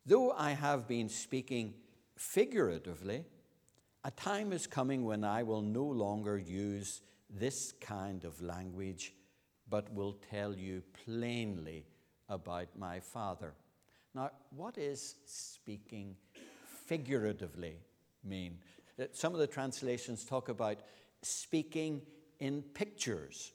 Though 0.05 0.31
I 0.31 0.51
have 0.51 0.87
been 0.87 1.09
speaking 1.09 1.73
figuratively, 2.15 3.25
a 4.05 4.11
time 4.11 4.53
is 4.53 4.65
coming 4.65 5.03
when 5.03 5.25
I 5.25 5.43
will 5.43 5.61
no 5.61 5.83
longer 5.83 6.37
use 6.37 7.01
this 7.29 7.73
kind 7.81 8.23
of 8.23 8.41
language, 8.41 9.13
but 9.69 9.93
will 9.93 10.13
tell 10.29 10.55
you 10.55 10.83
plainly 11.03 11.83
about 12.29 12.69
my 12.77 13.01
Father. 13.01 13.55
Now, 14.13 14.31
what 14.49 14.77
is 14.77 15.15
speaking 15.25 16.15
figuratively 16.91 17.77
mean? 18.21 18.57
Some 19.13 19.33
of 19.33 19.39
the 19.39 19.47
translations 19.47 20.25
talk 20.25 20.49
about 20.49 20.81
speaking 21.21 22.01
in 22.41 22.61
pictures. 22.61 23.53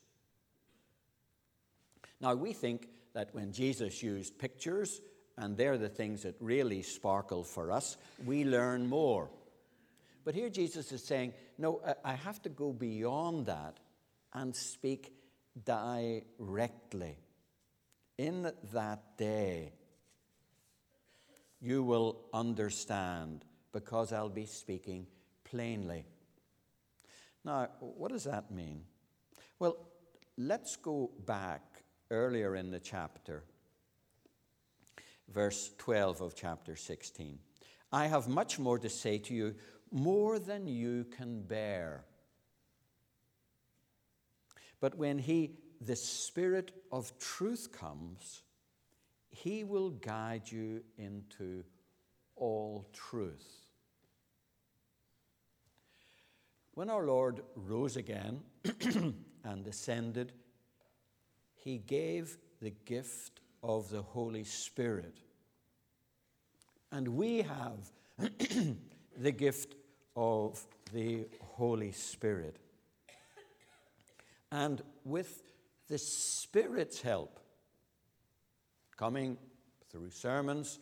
Now, 2.18 2.34
we 2.34 2.54
think 2.54 2.88
that 3.12 3.34
when 3.34 3.52
Jesus 3.52 4.02
used 4.02 4.38
pictures, 4.38 5.02
and 5.36 5.54
they're 5.54 5.76
the 5.76 5.90
things 5.90 6.22
that 6.22 6.36
really 6.40 6.80
sparkle 6.80 7.44
for 7.44 7.70
us, 7.70 7.98
we 8.24 8.44
learn 8.44 8.86
more. 8.86 9.28
But 10.24 10.34
here 10.34 10.48
Jesus 10.48 10.90
is 10.90 11.04
saying, 11.04 11.34
no, 11.58 11.82
I 12.02 12.14
have 12.14 12.40
to 12.42 12.48
go 12.48 12.72
beyond 12.72 13.46
that 13.46 13.76
and 14.32 14.56
speak 14.56 15.12
directly. 15.62 17.18
In 18.16 18.50
that 18.72 19.18
day, 19.18 19.72
you 21.60 21.82
will 21.82 22.20
understand 22.32 23.44
because 23.72 24.12
I'll 24.12 24.28
be 24.28 24.46
speaking 24.46 25.06
plainly. 25.44 26.04
Now, 27.44 27.68
what 27.80 28.10
does 28.10 28.24
that 28.24 28.50
mean? 28.50 28.82
Well, 29.58 29.76
let's 30.36 30.76
go 30.76 31.10
back 31.26 31.62
earlier 32.10 32.56
in 32.56 32.70
the 32.70 32.80
chapter, 32.80 33.44
verse 35.28 35.70
12 35.78 36.20
of 36.20 36.34
chapter 36.34 36.76
16. 36.76 37.38
I 37.92 38.06
have 38.06 38.28
much 38.28 38.58
more 38.58 38.78
to 38.78 38.88
say 38.88 39.18
to 39.18 39.34
you, 39.34 39.54
more 39.92 40.38
than 40.38 40.66
you 40.66 41.06
can 41.16 41.42
bear. 41.42 42.04
But 44.80 44.96
when 44.96 45.18
he, 45.18 45.52
the 45.80 45.96
Spirit 45.96 46.72
of 46.92 47.16
truth, 47.18 47.70
comes, 47.72 48.42
he 49.30 49.64
will 49.64 49.90
guide 49.90 50.50
you 50.50 50.82
into 50.98 51.64
all 52.36 52.86
truth. 52.92 53.66
When 56.74 56.90
our 56.90 57.06
Lord 57.06 57.42
rose 57.54 57.96
again 57.96 58.40
and 59.44 59.66
ascended, 59.66 60.32
he 61.54 61.78
gave 61.78 62.36
the 62.60 62.72
gift 62.84 63.40
of 63.62 63.88
the 63.90 64.02
Holy 64.02 64.44
Spirit. 64.44 65.16
And 66.92 67.08
we 67.08 67.42
have 67.42 67.90
the 69.18 69.32
gift 69.32 69.74
of 70.14 70.64
the 70.92 71.26
Holy 71.40 71.92
Spirit. 71.92 72.56
And 74.52 74.82
with 75.04 75.42
the 75.88 75.98
Spirit's 75.98 77.00
help, 77.00 77.40
coming 78.96 79.36
through 79.90 80.10
sermons, 80.10 80.78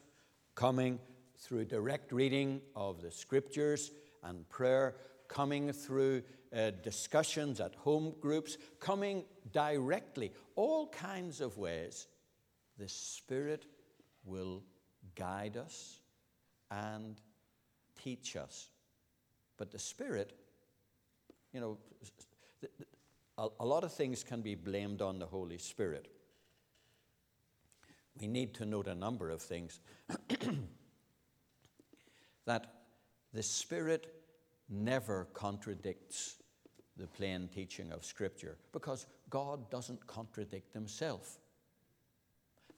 coming 0.54 0.98
through 1.38 1.64
direct 1.64 2.12
reading 2.12 2.60
of 2.74 3.02
the 3.02 3.10
scriptures 3.10 3.90
and 4.22 4.48
prayer, 4.48 4.96
coming 5.28 5.72
through 5.72 6.22
uh, 6.54 6.70
discussions 6.82 7.60
at 7.60 7.74
home 7.74 8.14
groups, 8.20 8.56
coming 8.80 9.24
directly, 9.52 10.32
all 10.54 10.86
kinds 10.88 11.40
of 11.40 11.58
ways, 11.58 12.06
the 12.78 12.88
Spirit 12.88 13.66
will 14.24 14.62
guide 15.14 15.56
us 15.56 16.00
and 16.70 17.20
teach 18.02 18.36
us. 18.36 18.68
But 19.56 19.70
the 19.70 19.78
Spirit, 19.78 20.32
you 21.52 21.60
know, 21.60 21.78
a 23.58 23.66
lot 23.66 23.84
of 23.84 23.92
things 23.92 24.22
can 24.22 24.42
be 24.42 24.54
blamed 24.54 25.02
on 25.02 25.18
the 25.18 25.26
Holy 25.26 25.58
Spirit. 25.58 26.13
We 28.20 28.26
need 28.26 28.54
to 28.54 28.66
note 28.66 28.86
a 28.86 28.94
number 28.94 29.30
of 29.30 29.42
things. 29.42 29.80
that 32.46 32.74
the 33.32 33.42
Spirit 33.42 34.14
never 34.68 35.26
contradicts 35.32 36.36
the 36.96 37.06
plain 37.06 37.48
teaching 37.52 37.92
of 37.92 38.04
Scripture 38.04 38.56
because 38.72 39.06
God 39.30 39.70
doesn't 39.70 40.06
contradict 40.06 40.72
Himself. 40.72 41.38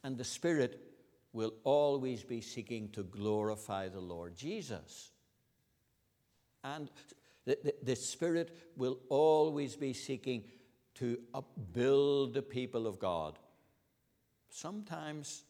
And 0.05 0.16
the 0.16 0.25
Spirit 0.25 0.81
will 1.33 1.53
always 1.64 2.22
be 2.22 2.40
seeking 2.40 2.88
to 2.90 3.03
glorify 3.03 3.88
the 3.88 4.01
Lord 4.01 4.37
Jesus. 4.37 5.11
And 6.64 6.90
the, 7.44 7.59
the, 7.62 7.75
the, 7.83 7.96
Spirit 7.96 8.57
will 8.77 8.99
always 9.11 9.77
be 9.77 9.92
seeking 9.92 10.44
to 10.94 11.18
upbuild 11.35 12.35
the 12.35 12.42
people 12.42 12.87
of 12.87 12.99
God. 12.99 13.38
Sometimes 14.50 15.44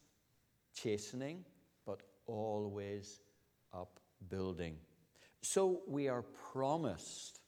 chastening, 0.75 1.45
but 1.85 2.01
always 2.27 3.21
upbuilding. 3.73 4.77
So 5.43 5.83
we 5.87 6.09
are 6.09 6.23
promised 6.53 7.41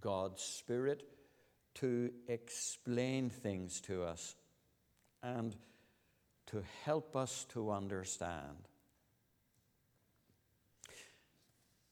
God's 0.00 0.42
Spirit 0.42 1.04
to 1.74 2.10
explain 2.28 3.30
things 3.30 3.80
to 3.82 4.02
us 4.02 4.34
and 5.22 5.54
to 6.46 6.62
help 6.84 7.14
us 7.14 7.46
to 7.50 7.70
understand. 7.70 8.68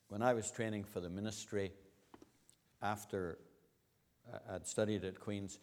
When 0.09 0.23
I 0.23 0.33
was 0.35 0.51
training 0.51 0.85
for 0.85 1.01
the 1.01 1.11
ministry, 1.11 1.73
after 2.83 3.39
uh, 4.33 4.55
I'd 4.55 4.67
studied 4.67 5.05
at 5.05 5.21
Queen's, 5.21 5.59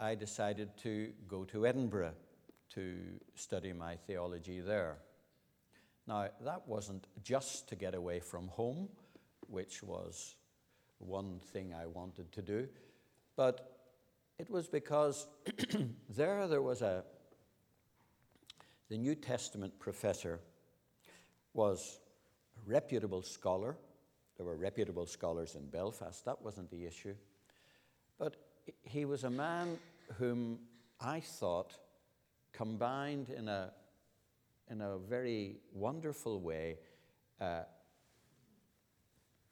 I 0.00 0.14
decided 0.14 0.76
to 0.78 1.12
go 1.28 1.44
to 1.46 1.66
Edinburgh 1.66 2.14
to 2.74 2.96
study 3.34 3.72
my 3.72 3.96
theology 3.96 4.60
there. 4.60 4.98
Now, 6.06 6.28
that 6.44 6.66
wasn't 6.66 7.06
just 7.22 7.68
to 7.68 7.76
get 7.76 7.94
away 7.94 8.20
from 8.20 8.48
home, 8.48 8.88
which 9.48 9.82
was 9.82 10.36
one 10.98 11.38
thing 11.52 11.74
I 11.74 11.86
wanted 11.86 12.32
to 12.32 12.42
do, 12.42 12.68
but 13.36 13.78
it 14.38 14.50
was 14.50 14.68
because 14.68 15.26
there 16.08 16.48
there 16.48 16.62
was 16.62 16.82
a 16.82 17.04
the 18.88 18.96
New 18.96 19.14
Testament 19.14 19.78
professor 19.78 20.40
was 21.52 22.00
a 22.56 22.70
reputable 22.70 23.22
scholar. 23.22 23.76
There 24.36 24.46
were 24.46 24.56
reputable 24.56 25.06
scholars 25.06 25.56
in 25.56 25.66
Belfast. 25.66 26.24
That 26.24 26.40
wasn't 26.42 26.70
the 26.70 26.86
issue. 26.86 27.14
But 28.18 28.36
he 28.82 29.04
was 29.04 29.24
a 29.24 29.30
man 29.30 29.78
whom 30.18 30.58
I 31.00 31.20
thought 31.20 31.74
combined 32.52 33.30
in 33.30 33.48
a 33.48 33.72
in 34.70 34.80
a 34.82 34.98
very 34.98 35.56
wonderful 35.72 36.40
way 36.40 36.78
uh, 37.40 37.62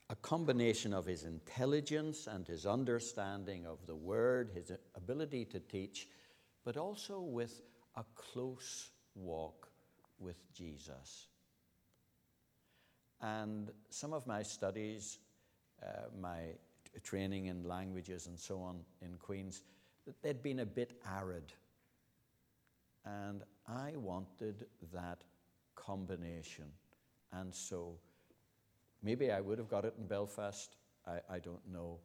a 0.09 0.17
combination 0.17 0.93
of 0.93 1.07
his 1.07 1.25
intelligence 1.25 2.27
and 2.27 2.47
his 2.47 2.65
understanding 2.65 3.67
of 3.67 3.79
the 3.87 3.95
word, 3.95 4.51
his 4.55 4.71
ability 4.95 5.45
to 5.47 5.59
teach, 5.59 6.09
but 6.65 6.77
also 6.77 7.21
with 7.21 7.63
a 7.97 8.05
close 8.15 8.91
walk 9.15 9.69
with 10.19 10.37
Jesus. 10.53 11.27
And 13.21 13.71
some 13.91 14.13
of 14.13 14.27
my 14.27 14.43
studies, 14.43 15.19
uh, 15.83 16.09
my 16.21 16.53
training 17.01 17.47
in 17.47 17.65
languages 17.65 18.27
and 18.27 18.39
so 18.39 18.61
on 18.61 18.81
in 19.01 19.17
Queen's, 19.19 19.63
they'd 20.23 20.43
been 20.43 20.61
a 20.61 20.67
bit 20.67 21.01
arid. 21.19 21.53
And 23.05 23.43
I 23.69 23.93
wanted 23.97 24.67
that 24.93 25.23
combination. 25.75 26.67
And 27.33 27.55
so 27.55 27.99
maybe 29.03 29.31
I 29.31 29.41
would 29.41 29.59
have 29.59 29.69
got 29.69 29.85
it 29.85 29.95
in 29.99 30.07
Belfast, 30.07 30.77
I, 31.07 31.21
I 31.31 31.39
don't 31.39 31.67
know, 31.73 31.99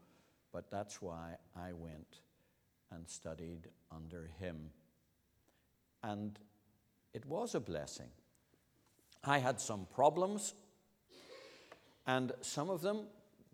but 0.52 0.70
that's 0.70 1.02
why 1.02 1.36
I 1.56 1.74
went 1.74 2.20
and 2.92 3.08
studied 3.08 3.68
under 3.92 4.30
him. 4.40 4.70
And 6.04 6.38
it 7.14 7.26
was 7.26 7.56
a 7.56 7.60
blessing. 7.60 8.10
I 9.24 9.38
had 9.38 9.62
some 9.62 9.86
problems, 9.94 10.56
and 12.08 12.32
some 12.42 12.70
of 12.70 12.82
them, 12.82 13.06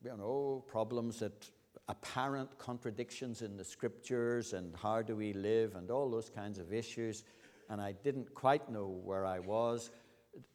you 0.07 0.17
know, 0.17 0.63
problems 0.67 1.19
that 1.19 1.49
apparent 1.89 2.57
contradictions 2.57 3.41
in 3.41 3.57
the 3.57 3.63
scriptures 3.63 4.53
and 4.53 4.73
how 4.75 5.01
do 5.01 5.15
we 5.15 5.33
live 5.33 5.75
and 5.75 5.91
all 5.91 6.09
those 6.09 6.29
kinds 6.29 6.59
of 6.59 6.73
issues 6.73 7.23
and 7.69 7.81
I 7.81 7.91
didn't 7.91 8.33
quite 8.33 8.69
know 8.69 8.87
where 8.87 9.25
I 9.25 9.39
was, 9.39 9.91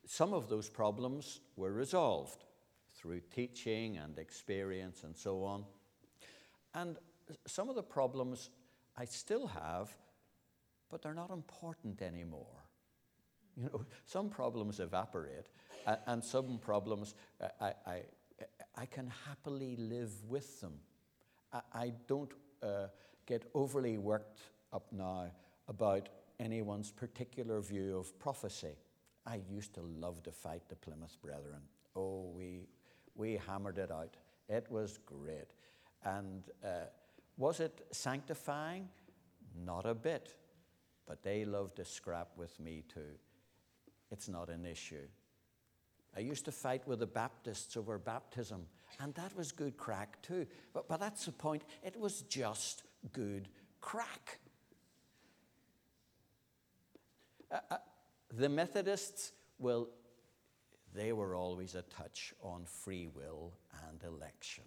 some 0.06 0.32
of 0.32 0.48
those 0.48 0.70
problems 0.70 1.40
were 1.56 1.72
resolved 1.72 2.44
through 2.94 3.20
teaching 3.34 3.98
and 3.98 4.18
experience 4.18 5.04
and 5.04 5.16
so 5.16 5.44
on. 5.44 5.64
And 6.74 6.96
some 7.46 7.68
of 7.68 7.76
the 7.76 7.82
problems 7.82 8.48
I 8.96 9.04
still 9.04 9.46
have, 9.46 9.90
but 10.90 11.02
they're 11.02 11.14
not 11.14 11.30
important 11.30 12.00
anymore. 12.00 12.62
You 13.54 13.64
know, 13.64 13.84
some 14.06 14.30
problems 14.30 14.80
evaporate, 14.80 15.48
and 16.06 16.24
some 16.24 16.58
problems 16.58 17.14
I, 17.60 17.74
I, 17.86 18.02
I 18.76 18.86
can 18.86 19.12
happily 19.26 19.76
live 19.76 20.12
with 20.28 20.60
them. 20.60 20.74
I, 21.52 21.60
I 21.74 21.92
don't 22.06 22.32
uh, 22.62 22.86
get 23.26 23.50
overly 23.54 23.98
worked 23.98 24.40
up 24.72 24.86
now 24.92 25.30
about 25.68 26.08
anyone's 26.40 26.90
particular 26.90 27.60
view 27.60 27.98
of 27.98 28.18
prophecy. 28.18 28.76
I 29.26 29.40
used 29.50 29.74
to 29.74 29.82
love 29.82 30.22
to 30.24 30.32
fight 30.32 30.62
the 30.68 30.76
Plymouth 30.76 31.16
Brethren. 31.22 31.62
Oh, 31.94 32.30
we, 32.34 32.66
we 33.14 33.38
hammered 33.46 33.78
it 33.78 33.90
out. 33.90 34.16
It 34.48 34.66
was 34.70 34.98
great. 35.06 35.48
And 36.04 36.42
uh, 36.64 36.86
was 37.36 37.60
it 37.60 37.86
sanctifying? 37.92 38.88
Not 39.64 39.86
a 39.86 39.94
bit. 39.94 40.34
But 41.06 41.22
they 41.22 41.44
loved 41.44 41.76
to 41.76 41.84
scrap 41.84 42.28
with 42.36 42.58
me 42.58 42.84
too. 42.92 43.18
It's 44.10 44.28
not 44.28 44.48
an 44.48 44.66
issue. 44.66 45.06
I 46.16 46.20
used 46.20 46.44
to 46.44 46.52
fight 46.52 46.86
with 46.86 46.98
the 46.98 47.06
Baptists 47.06 47.76
over 47.76 47.98
baptism, 47.98 48.66
and 49.00 49.14
that 49.14 49.34
was 49.36 49.50
good 49.50 49.76
crack 49.76 50.20
too. 50.22 50.46
But, 50.74 50.88
but 50.88 51.00
that's 51.00 51.24
the 51.24 51.32
point. 51.32 51.64
It 51.82 51.98
was 51.98 52.22
just 52.22 52.82
good 53.12 53.48
crack. 53.80 54.38
Uh, 57.50 57.58
uh, 57.70 57.76
the 58.34 58.48
Methodists, 58.48 59.32
well, 59.58 59.88
they 60.94 61.12
were 61.12 61.34
always 61.34 61.74
a 61.74 61.82
touch 61.82 62.34
on 62.42 62.64
free 62.66 63.08
will 63.08 63.54
and 63.88 64.02
election, 64.04 64.64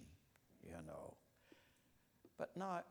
you 0.64 0.76
know. 0.86 1.14
But 2.36 2.56
now, 2.56 2.82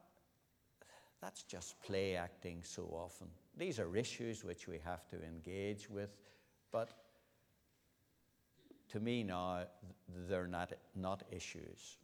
that's 1.21 1.43
just 1.43 1.81
play 1.81 2.15
acting 2.15 2.61
so 2.63 2.83
often. 2.91 3.27
These 3.57 3.79
are 3.79 3.95
issues 3.95 4.43
which 4.43 4.67
we 4.67 4.79
have 4.83 5.07
to 5.09 5.21
engage 5.23 5.89
with, 5.89 6.09
but 6.71 7.04
to 8.95 9.01
me 9.01 9.23
now, 9.23 9.59
they're 10.29 10.47
not, 10.47 10.71
not 10.95 11.23
issues. 11.29 11.97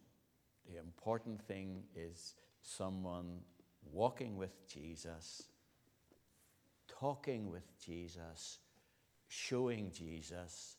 The 0.70 0.78
important 0.78 1.42
thing 1.42 1.84
is 1.96 2.36
someone 2.64 3.40
walking 3.94 4.36
with 4.36 4.68
Jesus, 4.68 5.44
talking 6.90 7.50
with 7.50 7.64
Jesus, 7.80 8.60
showing 9.30 9.90
Jesus, 9.94 10.76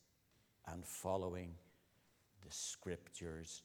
and 0.70 0.85
following 0.85 1.55
the 2.46 2.53
scriptures 2.53 3.62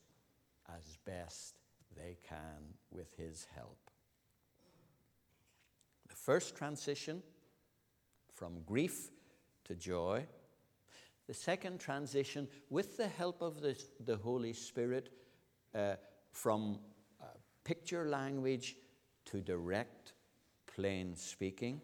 as 0.69 0.97
best 1.03 1.59
they 1.97 2.15
can 2.29 2.63
with 2.91 3.13
his 3.17 3.45
help. 3.53 3.91
The 6.07 6.15
first 6.15 6.55
transition 6.55 7.21
from 8.33 8.61
grief 8.65 9.11
to 9.65 9.75
joy. 9.75 10.25
The 11.27 11.33
second 11.33 11.79
transition, 11.79 12.47
with 12.69 12.95
the 12.95 13.07
help 13.07 13.41
of 13.41 13.59
the, 13.61 13.77
the 14.05 14.15
Holy 14.15 14.53
Spirit, 14.53 15.09
uh, 15.75 15.95
from 16.31 16.79
uh, 17.21 17.25
picture 17.65 18.05
language 18.05 18.77
to 19.25 19.41
direct, 19.41 20.13
plain 20.73 21.15
speaking. 21.15 21.81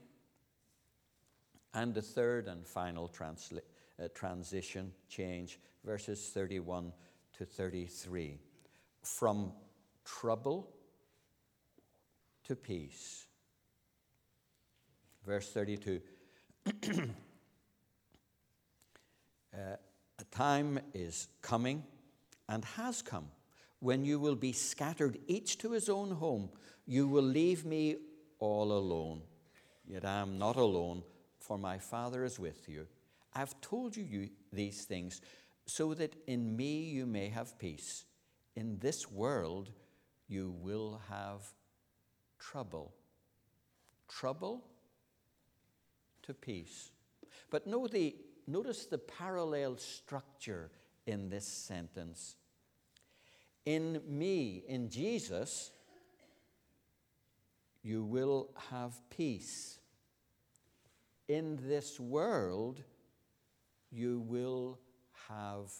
And 1.73 1.93
the 1.93 2.01
third 2.01 2.47
and 2.47 2.65
final 2.65 3.09
transla- 3.09 3.61
uh, 4.01 4.07
transition, 4.13 4.93
change, 5.09 5.59
verses 5.83 6.29
31 6.33 6.93
to 7.37 7.45
33. 7.45 8.39
From 9.01 9.51
trouble 10.05 10.69
to 12.45 12.55
peace. 12.55 13.25
Verse 15.25 15.51
32 15.51 16.01
uh, 19.53 19.77
A 20.19 20.23
time 20.25 20.79
is 20.93 21.27
coming 21.41 21.83
and 22.47 22.63
has 22.65 23.01
come 23.01 23.27
when 23.79 24.05
you 24.05 24.19
will 24.19 24.35
be 24.35 24.53
scattered 24.53 25.17
each 25.27 25.57
to 25.59 25.71
his 25.71 25.89
own 25.89 26.11
home. 26.11 26.49
You 26.85 27.07
will 27.07 27.23
leave 27.23 27.65
me 27.65 27.97
all 28.39 28.71
alone. 28.71 29.21
Yet 29.85 30.05
I 30.05 30.19
am 30.21 30.37
not 30.37 30.55
alone, 30.55 31.03
for 31.39 31.57
my 31.57 31.77
Father 31.77 32.23
is 32.23 32.39
with 32.39 32.69
you. 32.69 32.87
I 33.33 33.39
have 33.39 33.59
told 33.61 33.97
you 33.97 34.29
these 34.51 34.85
things 34.85 35.21
so 35.65 35.93
that 35.93 36.15
in 36.27 36.55
me 36.55 36.83
you 36.83 37.05
may 37.05 37.29
have 37.29 37.57
peace. 37.57 38.05
In 38.55 38.77
this 38.79 39.11
world 39.11 39.71
you 40.27 40.55
will 40.61 41.01
have 41.09 41.41
trouble. 42.39 42.93
Trouble 44.07 44.63
to 46.23 46.33
peace. 46.33 46.91
But 47.49 47.67
know 47.67 47.87
the, 47.87 48.15
notice 48.47 48.85
the 48.85 48.97
parallel 48.97 49.77
structure 49.77 50.71
in 51.05 51.29
this 51.29 51.45
sentence. 51.45 52.35
In 53.65 54.01
me, 54.07 54.63
in 54.67 54.89
Jesus, 54.89 55.71
you 57.81 58.03
will 58.03 58.49
have 58.71 58.93
peace. 59.09 59.79
In 61.27 61.59
this 61.67 61.99
world, 61.99 62.81
you 63.91 64.19
will 64.19 64.79
have 65.29 65.71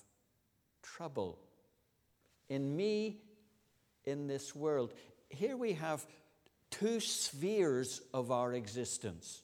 trouble. 0.82 1.40
In 2.50 2.76
me, 2.76 3.18
in 4.06 4.28
this 4.28 4.56
world. 4.56 4.94
Here 5.30 5.58
we 5.58 5.74
have 5.74 6.06
two 6.70 7.00
spheres 7.00 8.02
of 8.14 8.32
our 8.32 8.54
existence. 8.54 9.42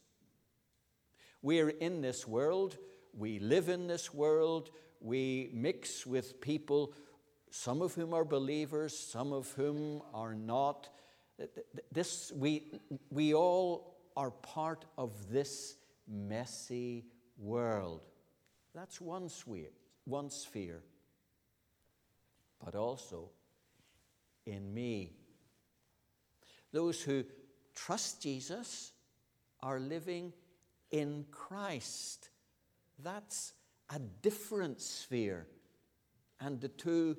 We're 1.41 1.69
in 1.69 2.01
this 2.01 2.27
world, 2.27 2.77
we 3.19 3.39
live 3.39 3.67
in 3.67 3.87
this 3.87 4.13
world, 4.13 4.69
we 5.01 5.49
mix 5.53 6.05
with 6.05 6.39
people, 6.39 6.93
some 7.51 7.81
of 7.81 7.93
whom 7.93 8.13
are 8.13 8.23
believers, 8.23 8.97
some 8.97 9.33
of 9.33 9.51
whom 9.51 10.01
are 10.13 10.33
not. 10.33 10.89
This, 11.91 12.31
we, 12.33 12.79
we 13.11 13.33
all 13.33 13.97
are 14.15 14.31
part 14.31 14.85
of 14.97 15.31
this 15.31 15.75
messy 16.07 17.05
world. 17.37 18.01
That's 18.73 19.01
one 19.01 19.27
sphere, 19.27 19.71
one 20.05 20.29
sphere. 20.29 20.81
But 22.63 22.75
also 22.75 23.31
in 24.45 24.73
me. 24.73 25.13
Those 26.71 27.01
who 27.01 27.25
trust 27.75 28.21
Jesus 28.21 28.91
are 29.61 29.79
living 29.79 30.33
in 30.91 31.25
Christ. 31.31 32.29
That's 33.03 33.53
a 33.89 33.99
different 33.99 34.81
sphere, 34.81 35.47
and 36.39 36.59
the 36.59 36.67
two 36.67 37.17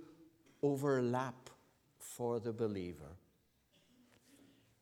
overlap 0.62 1.50
for 1.98 2.38
the 2.38 2.52
believer. 2.52 3.16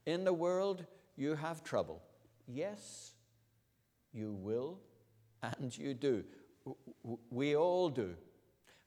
In 0.06 0.24
the 0.24 0.32
world, 0.32 0.84
you 1.16 1.34
have 1.34 1.62
trouble. 1.62 2.02
Yes, 2.46 3.12
you 4.12 4.32
will, 4.32 4.80
and 5.42 5.76
you 5.76 5.94
do. 5.94 6.24
We 7.30 7.56
all 7.56 7.88
do. 7.88 8.14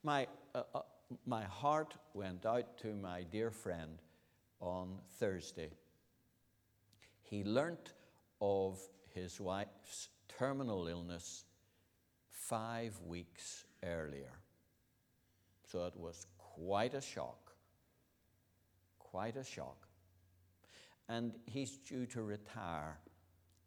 My, 0.04 0.28
uh, 0.54 0.64
uh, 0.74 0.82
my 1.26 1.44
heart 1.44 1.96
went 2.14 2.46
out 2.46 2.78
to 2.80 2.96
my 2.96 3.24
dear 3.24 3.52
friend 3.52 4.00
on 4.60 4.98
Thursday. 5.20 5.70
He 7.22 7.44
learnt 7.44 7.94
of 8.42 8.80
his 9.14 9.40
wife's 9.40 10.10
terminal 10.28 10.88
illness 10.88 11.46
five 12.52 13.00
weeks 13.08 13.64
earlier. 13.82 14.34
So 15.72 15.86
it 15.86 15.96
was 15.96 16.28
quite 16.38 16.94
a 16.94 17.00
shock. 17.00 17.54
Quite 19.00 19.38
a 19.38 19.44
shock. 19.44 19.88
And 21.08 21.32
he's 21.46 21.78
due 21.78 22.06
to 22.08 22.22
retire 22.22 23.00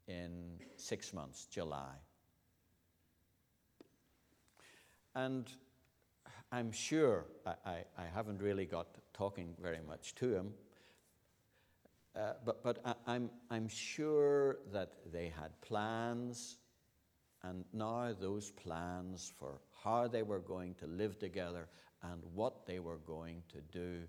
in 0.07 0.61
six 0.77 1.15
months, 1.15 1.47
July. 1.47 1.95
And 5.15 5.51
I'm 6.53 6.71
sure, 6.71 7.25
I, 7.47 7.55
I, 7.65 7.85
I, 7.97 8.05
haven't 8.15 8.43
really 8.43 8.67
got 8.67 8.89
talking 9.15 9.55
very 9.63 9.81
much 9.89 10.15
to 10.17 10.35
him, 10.35 10.53
uh, 12.15 12.35
but, 12.45 12.63
but 12.63 12.81
I, 12.85 12.95
I'm, 13.07 13.31
I'm 13.51 13.69
sure 13.69 14.59
that 14.73 14.93
they 15.11 15.33
had 15.41 15.59
plans, 15.63 16.59
and 17.45 17.65
now 17.73 18.15
those 18.19 18.51
plans 18.51 19.33
for 19.39 19.61
how 19.83 20.09
they 20.09 20.23
were 20.23 20.39
going 20.39 20.75
to 20.77 20.87
live 20.87 21.19
together 21.19 21.69
and 22.03 22.23
what 22.35 22.67
they 22.67 22.79
were 22.79 22.99
going 22.99 23.43
to 23.51 23.61
do 23.71 24.03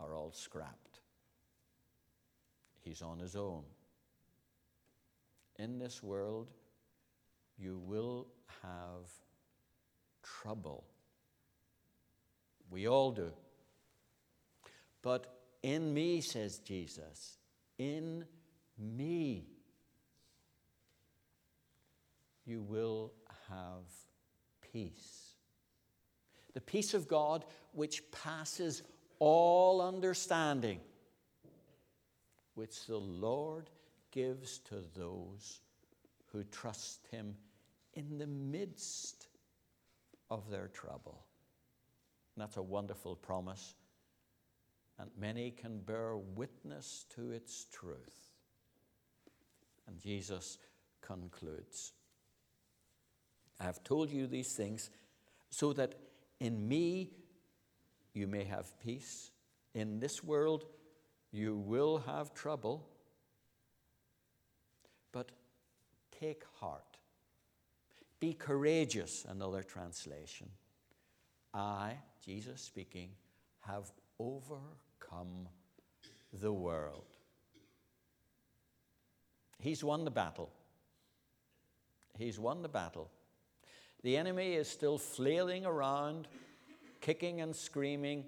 are 0.00 0.14
all 0.14 0.32
scrapped. 0.32 1.00
He's 2.80 3.02
on 3.02 3.18
his 3.18 3.36
own. 3.36 3.64
In 5.56 5.78
this 5.78 6.02
world, 6.02 6.48
you 7.58 7.78
will 7.84 8.28
have 8.62 9.10
trouble. 10.22 10.84
We 12.70 12.86
all 12.88 13.10
do. 13.10 13.32
But 15.02 15.26
in 15.62 15.92
me, 15.92 16.20
says 16.20 16.58
Jesus, 16.60 17.38
in 17.78 18.24
me, 18.78 19.48
you 22.48 22.62
will 22.62 23.12
have 23.50 23.84
peace. 24.78 25.32
The 26.54 26.60
peace 26.60 26.94
of 26.94 27.08
God 27.08 27.44
which 27.72 28.02
passes 28.12 28.82
all 29.18 29.82
understanding, 29.82 30.78
which 32.54 32.86
the 32.86 32.98
Lord 32.98 33.70
gives 34.12 34.58
to 34.60 34.84
those 34.94 35.60
who 36.26 36.44
trust 36.44 37.08
Him 37.10 37.34
in 37.94 38.18
the 38.18 38.26
midst 38.26 39.26
of 40.30 40.48
their 40.48 40.68
trouble. 40.68 41.24
And 42.36 42.42
that's 42.42 42.56
a 42.56 42.62
wonderful 42.62 43.16
promise, 43.16 43.74
and 45.00 45.10
many 45.18 45.50
can 45.50 45.80
bear 45.80 46.16
witness 46.16 47.04
to 47.16 47.32
its 47.32 47.66
truth. 47.72 48.30
And 49.88 49.98
Jesus 49.98 50.58
concludes 51.00 51.94
I 53.60 53.64
have 53.64 53.82
told 53.82 54.10
you 54.10 54.26
these 54.26 54.52
things 54.52 54.90
so 55.50 55.72
that 55.72 55.94
in 56.40 56.68
me 56.68 57.10
you 58.14 58.26
may 58.26 58.44
have 58.44 58.78
peace. 58.80 59.30
In 59.74 59.98
this 59.98 60.22
world 60.22 60.66
you 61.32 61.56
will 61.56 61.98
have 61.98 62.34
trouble. 62.34 62.88
But 65.12 65.32
take 66.20 66.44
heart. 66.60 66.98
Be 68.20 68.32
courageous, 68.34 69.24
another 69.28 69.62
translation. 69.62 70.48
I, 71.54 71.94
Jesus 72.24 72.60
speaking, 72.60 73.10
have 73.60 73.90
overcome 74.18 75.48
the 76.32 76.52
world. 76.52 77.04
He's 79.60 79.82
won 79.82 80.04
the 80.04 80.10
battle. 80.10 80.50
He's 82.16 82.38
won 82.38 82.62
the 82.62 82.68
battle. 82.68 83.10
The 84.02 84.16
enemy 84.16 84.54
is 84.54 84.68
still 84.68 84.96
flailing 84.96 85.66
around, 85.66 86.28
kicking 87.00 87.40
and 87.40 87.54
screaming, 87.54 88.24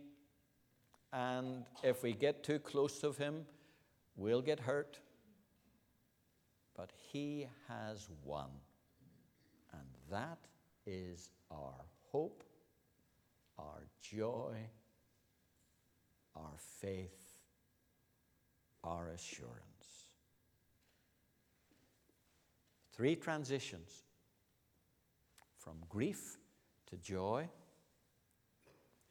and 1.13 1.65
if 1.83 2.03
we 2.03 2.13
get 2.13 2.43
too 2.43 2.59
close 2.59 3.01
to 3.01 3.13
him, 3.13 3.47
we'll 4.17 4.43
get 4.43 4.61
hurt. 4.61 4.99
But 6.77 6.91
he 7.13 7.47
has 7.69 8.09
won, 8.25 8.51
and 9.73 9.87
that 10.11 10.39
is 10.87 11.31
our 11.51 11.85
hope, 12.11 12.43
our 13.59 13.87
joy, 14.01 14.57
our 16.35 16.57
faith, 16.81 17.43
our 18.83 19.11
assurance. 19.11 20.09
Three 22.93 23.15
transitions 23.15 24.03
from 25.63 25.77
grief 25.89 26.39
to 26.87 26.97
joy, 26.97 27.49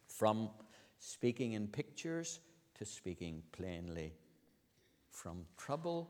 from 0.08 0.50
speaking 0.98 1.54
in 1.54 1.68
pictures 1.68 2.40
to 2.76 2.86
speaking 2.86 3.44
plainly, 3.52 4.14
from 5.12 5.46
trouble 5.58 6.10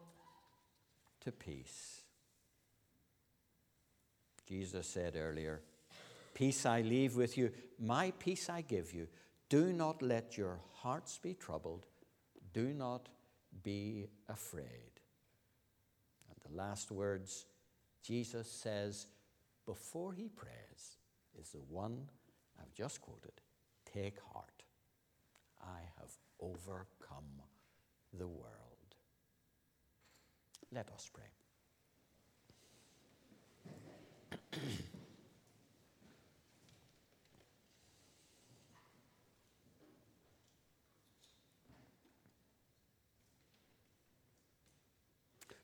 to 1.21 1.31
peace. 1.31 2.03
Jesus 4.47 4.87
said 4.87 5.15
earlier, 5.15 5.61
Peace 6.33 6.65
I 6.65 6.81
leave 6.81 7.17
with 7.17 7.37
you, 7.37 7.51
my 7.77 8.11
peace 8.17 8.49
I 8.49 8.61
give 8.61 8.93
you. 8.93 9.07
Do 9.49 9.73
not 9.73 10.01
let 10.01 10.37
your 10.37 10.59
hearts 10.75 11.17
be 11.17 11.33
troubled, 11.33 11.85
do 12.53 12.73
not 12.73 13.09
be 13.63 14.07
afraid. 14.29 15.01
And 16.29 16.37
the 16.47 16.57
last 16.57 16.91
words 16.91 17.45
Jesus 18.01 18.49
says 18.49 19.07
before 19.69 20.13
he 20.13 20.27
prays 20.27 20.97
is 21.39 21.49
the 21.51 21.61
one 21.69 22.09
I've 22.59 22.73
just 22.73 23.01
quoted 23.01 23.33
Take 23.93 24.17
heart, 24.33 24.63
I 25.61 25.81
have 25.99 26.09
overcome 26.39 27.43
the 28.17 28.27
world. 28.27 28.95
Let 30.71 30.89
us 30.89 31.07
pray. 31.13 31.25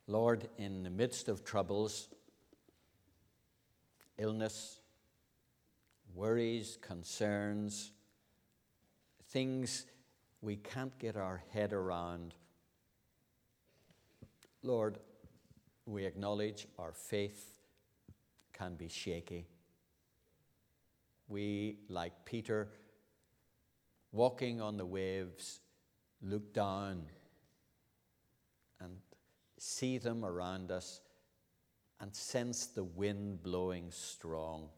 Lord, 0.07 0.47
in 0.59 0.83
the 0.83 0.91
midst 0.91 1.27
of 1.27 1.43
troubles, 1.43 2.09
illness, 4.17 4.79
worries, 6.13 6.77
concerns, 6.81 7.91
things 9.29 9.85
we 10.41 10.55
can't 10.55 10.97
get 10.99 11.17
our 11.17 11.43
head 11.51 11.73
around, 11.73 12.33
Lord, 14.63 14.97
we 15.85 16.05
acknowledge 16.05 16.67
our 16.79 16.91
faith 16.91 17.59
can 18.53 18.75
be 18.75 18.87
shaky. 18.87 19.45
We, 21.27 21.77
like 21.89 22.13
Peter, 22.25 22.69
walking 24.11 24.61
on 24.61 24.77
the 24.77 24.85
waves, 24.85 25.59
look 26.21 26.53
down 26.53 27.03
and 28.79 28.97
see 29.59 29.97
them 29.97 30.23
around 30.23 30.71
us 30.71 31.01
and 31.99 32.15
sense 32.15 32.65
the 32.65 32.83
wind 32.83 33.41
blowing 33.43 33.91
strong. 33.91 34.69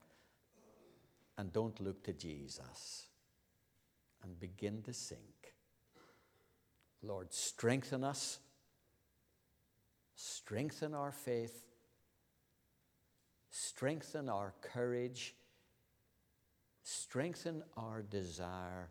And 1.37 1.53
don't 1.53 1.79
look 1.79 2.03
to 2.03 2.13
Jesus 2.13 3.07
and 4.23 4.39
begin 4.39 4.81
to 4.83 4.93
sink. 4.93 5.53
Lord, 7.03 7.31
strengthen 7.31 8.03
us, 8.03 8.39
strengthen 10.15 10.93
our 10.93 11.11
faith, 11.11 11.63
strengthen 13.51 14.29
our 14.29 14.53
courage, 14.61 15.35
strengthen 16.83 17.63
our 17.75 18.01
desire 18.01 18.89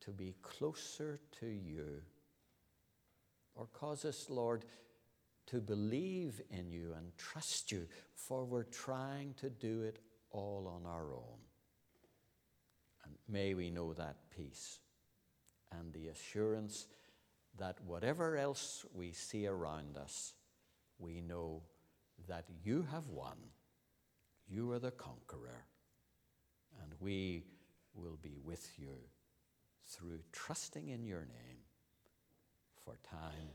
to 0.00 0.10
be 0.10 0.34
closer 0.42 1.20
to 1.40 1.46
you. 1.46 2.02
Or 3.54 3.66
cause 3.72 4.04
us, 4.04 4.26
Lord, 4.28 4.64
to 5.46 5.60
believe 5.60 6.40
in 6.50 6.70
you 6.70 6.92
and 6.96 7.16
trust 7.16 7.70
you, 7.72 7.86
for 8.14 8.44
we're 8.44 8.64
trying 8.64 9.34
to 9.34 9.48
do 9.48 9.82
it 9.82 9.98
all 10.30 10.66
on 10.66 10.90
our 10.90 11.12
own. 11.12 11.38
And 13.04 13.14
may 13.28 13.54
we 13.54 13.70
know 13.70 13.92
that 13.92 14.16
peace 14.36 14.80
and 15.72 15.92
the 15.92 16.08
assurance 16.08 16.86
that 17.58 17.78
whatever 17.86 18.36
else 18.36 18.84
we 18.92 19.12
see 19.12 19.46
around 19.46 19.96
us, 19.96 20.34
we 20.98 21.20
know 21.20 21.62
that 22.28 22.44
you 22.64 22.86
have 22.90 23.08
won. 23.08 23.36
You 24.48 24.72
are 24.72 24.78
the 24.78 24.90
conqueror. 24.90 25.64
And 26.82 26.92
we 27.00 27.44
will 27.94 28.18
be 28.22 28.36
with 28.44 28.70
you 28.76 28.96
through 29.86 30.20
trusting 30.32 30.88
in 30.88 31.04
your 31.04 31.20
name 31.20 31.58
for 32.84 32.96
time 33.08 33.48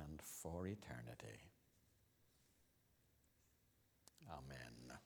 and 0.00 0.20
for 0.22 0.66
eternity. 0.66 1.50
Amen. 4.30 4.98